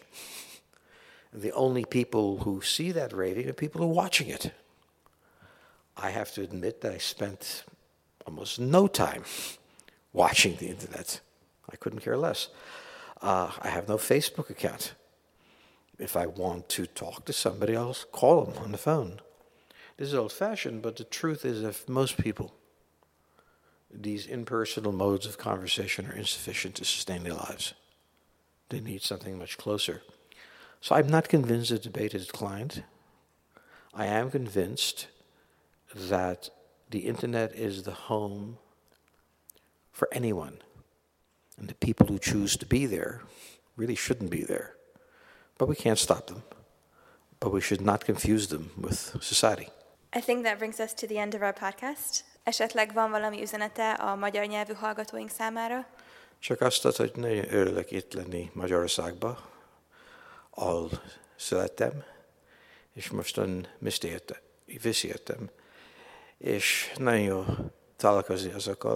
The 1.33 1.51
only 1.53 1.83
people 1.83 2.39
who 2.39 2.61
see 2.61 2.91
that 2.91 3.11
raving 3.11 3.49
are 3.49 3.53
people 3.53 3.81
who 3.81 3.87
are 3.87 3.93
watching 3.93 4.27
it. 4.27 4.51
I 5.97 6.11
have 6.11 6.31
to 6.33 6.41
admit 6.41 6.81
that 6.81 6.91
I 6.91 6.99
spent 6.99 7.63
almost 8.27 8.59
no 8.59 8.87
time 8.87 9.23
watching 10.13 10.55
the 10.57 10.67
internet. 10.67 11.21
I 11.71 11.75
couldn't 11.75 12.01
care 12.01 12.17
less. 12.17 12.49
Uh, 13.21 13.51
I 13.61 13.69
have 13.69 13.87
no 13.87 13.97
Facebook 13.97 14.49
account. 14.49 14.93
If 15.97 16.15
I 16.15 16.27
want 16.27 16.69
to 16.69 16.85
talk 16.85 17.25
to 17.25 17.33
somebody, 17.33 17.75
I'll 17.75 17.95
call 18.11 18.45
them 18.45 18.63
on 18.63 18.71
the 18.71 18.77
phone. 18.77 19.19
This 19.97 20.09
is 20.09 20.15
old 20.15 20.31
fashioned, 20.31 20.81
but 20.81 20.97
the 20.97 21.03
truth 21.03 21.45
is 21.45 21.61
that 21.61 21.87
most 21.87 22.17
people, 22.17 22.53
these 23.91 24.25
impersonal 24.25 24.91
modes 24.91 25.25
of 25.25 25.37
conversation 25.37 26.07
are 26.07 26.15
insufficient 26.15 26.75
to 26.75 26.85
sustain 26.85 27.23
their 27.23 27.33
lives. 27.33 27.73
They 28.69 28.79
need 28.79 29.03
something 29.03 29.37
much 29.37 29.57
closer. 29.57 30.01
So 30.83 30.95
I'm 30.95 31.07
not 31.07 31.29
convinced 31.29 31.69
the 31.69 31.79
debate 31.79 32.11
has 32.11 32.27
declined. 32.27 32.83
I 33.93 34.05
am 34.05 34.29
convinced 34.29 35.07
that 35.95 36.49
the 36.89 36.99
internet 37.07 37.55
is 37.55 37.83
the 37.83 37.93
home 38.09 38.57
for 39.93 40.09
anyone. 40.11 40.57
And 41.57 41.69
the 41.69 41.85
people 41.85 42.07
who 42.07 42.19
choose 42.19 42.57
to 42.57 42.65
be 42.65 42.85
there 42.85 43.21
really 43.77 43.95
shouldn't 43.95 44.29
be 44.29 44.43
there. 44.43 44.75
But 45.57 45.69
we 45.69 45.75
can't 45.75 45.97
stop 45.97 46.27
them. 46.27 46.43
But 47.39 47.53
we 47.53 47.61
should 47.61 47.81
not 47.81 48.03
confuse 48.03 48.47
them 48.47 48.71
with 48.75 49.15
society. 49.21 49.69
I 50.11 50.19
think 50.19 50.43
that 50.43 50.57
brings 50.57 50.81
us 50.81 50.93
to 50.95 51.07
the 51.07 51.17
end 51.17 51.33
of 51.33 51.41
our 51.41 51.53
podcast. 51.53 52.25
Esetleg 52.43 52.93
van 52.93 53.11
valami 53.11 53.41
üzenete 53.41 53.91
a 53.91 54.15
magyar 54.15 54.45
nyelvű 54.45 54.73
hallgatóink 54.73 55.29
számára? 55.29 55.85
Csak 56.39 56.61
azt, 56.61 56.83
hogy 56.83 57.11
nagyon 57.15 57.53
örülök 57.53 57.91
itt 57.91 58.13
lenni 58.13 58.51
Magyarországban, 58.53 59.51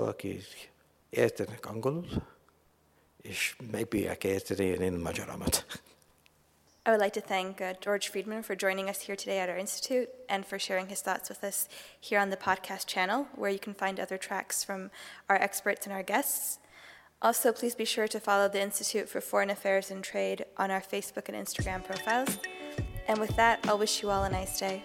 akik 0.07 0.71
értenek 1.09 1.65
angolul, 1.65 2.07
és 3.21 3.55
megbírják 3.71 4.23
érteni 4.23 4.65
én 4.65 4.93
magyaromat. 4.93 5.65
I 6.85 6.89
would 6.89 7.01
like 7.01 7.19
to 7.19 7.27
thank 7.27 7.59
uh, 7.59 7.73
George 7.81 8.07
Friedman 8.07 8.43
for 8.43 8.55
joining 8.55 8.87
us 8.87 9.01
here 9.01 9.17
today 9.17 9.39
at 9.39 9.49
our 9.49 9.57
institute 9.57 10.07
and 10.29 10.45
for 10.45 10.57
sharing 10.57 10.87
his 10.87 11.01
thoughts 11.01 11.27
with 11.27 11.43
us 11.43 11.67
here 11.99 12.17
on 12.17 12.29
the 12.29 12.37
podcast 12.37 12.87
channel, 12.87 13.27
where 13.35 13.51
you 13.51 13.59
can 13.59 13.73
find 13.73 13.99
other 13.99 14.17
tracks 14.17 14.63
from 14.63 14.89
our 15.27 15.35
experts 15.35 15.85
and 15.85 15.93
our 15.93 16.03
guests. 16.03 16.59
Also, 17.21 17.51
please 17.51 17.73
be 17.73 17.85
sure 17.85 18.07
to 18.07 18.19
follow 18.19 18.47
the 18.47 18.61
Institute 18.61 19.09
for 19.09 19.21
Foreign 19.21 19.49
Affairs 19.49 19.89
and 19.89 20.03
Trade 20.03 20.45
on 20.57 20.69
our 20.69 20.81
Facebook 20.81 21.29
and 21.29 21.35
Instagram 21.35 21.83
profiles. 21.83 22.37
And 23.07 23.19
with 23.19 23.35
that, 23.37 23.59
I'll 23.67 23.79
wish 23.79 24.03
you 24.03 24.11
all 24.11 24.23
a 24.23 24.29
nice 24.29 24.59
day. 24.59 24.83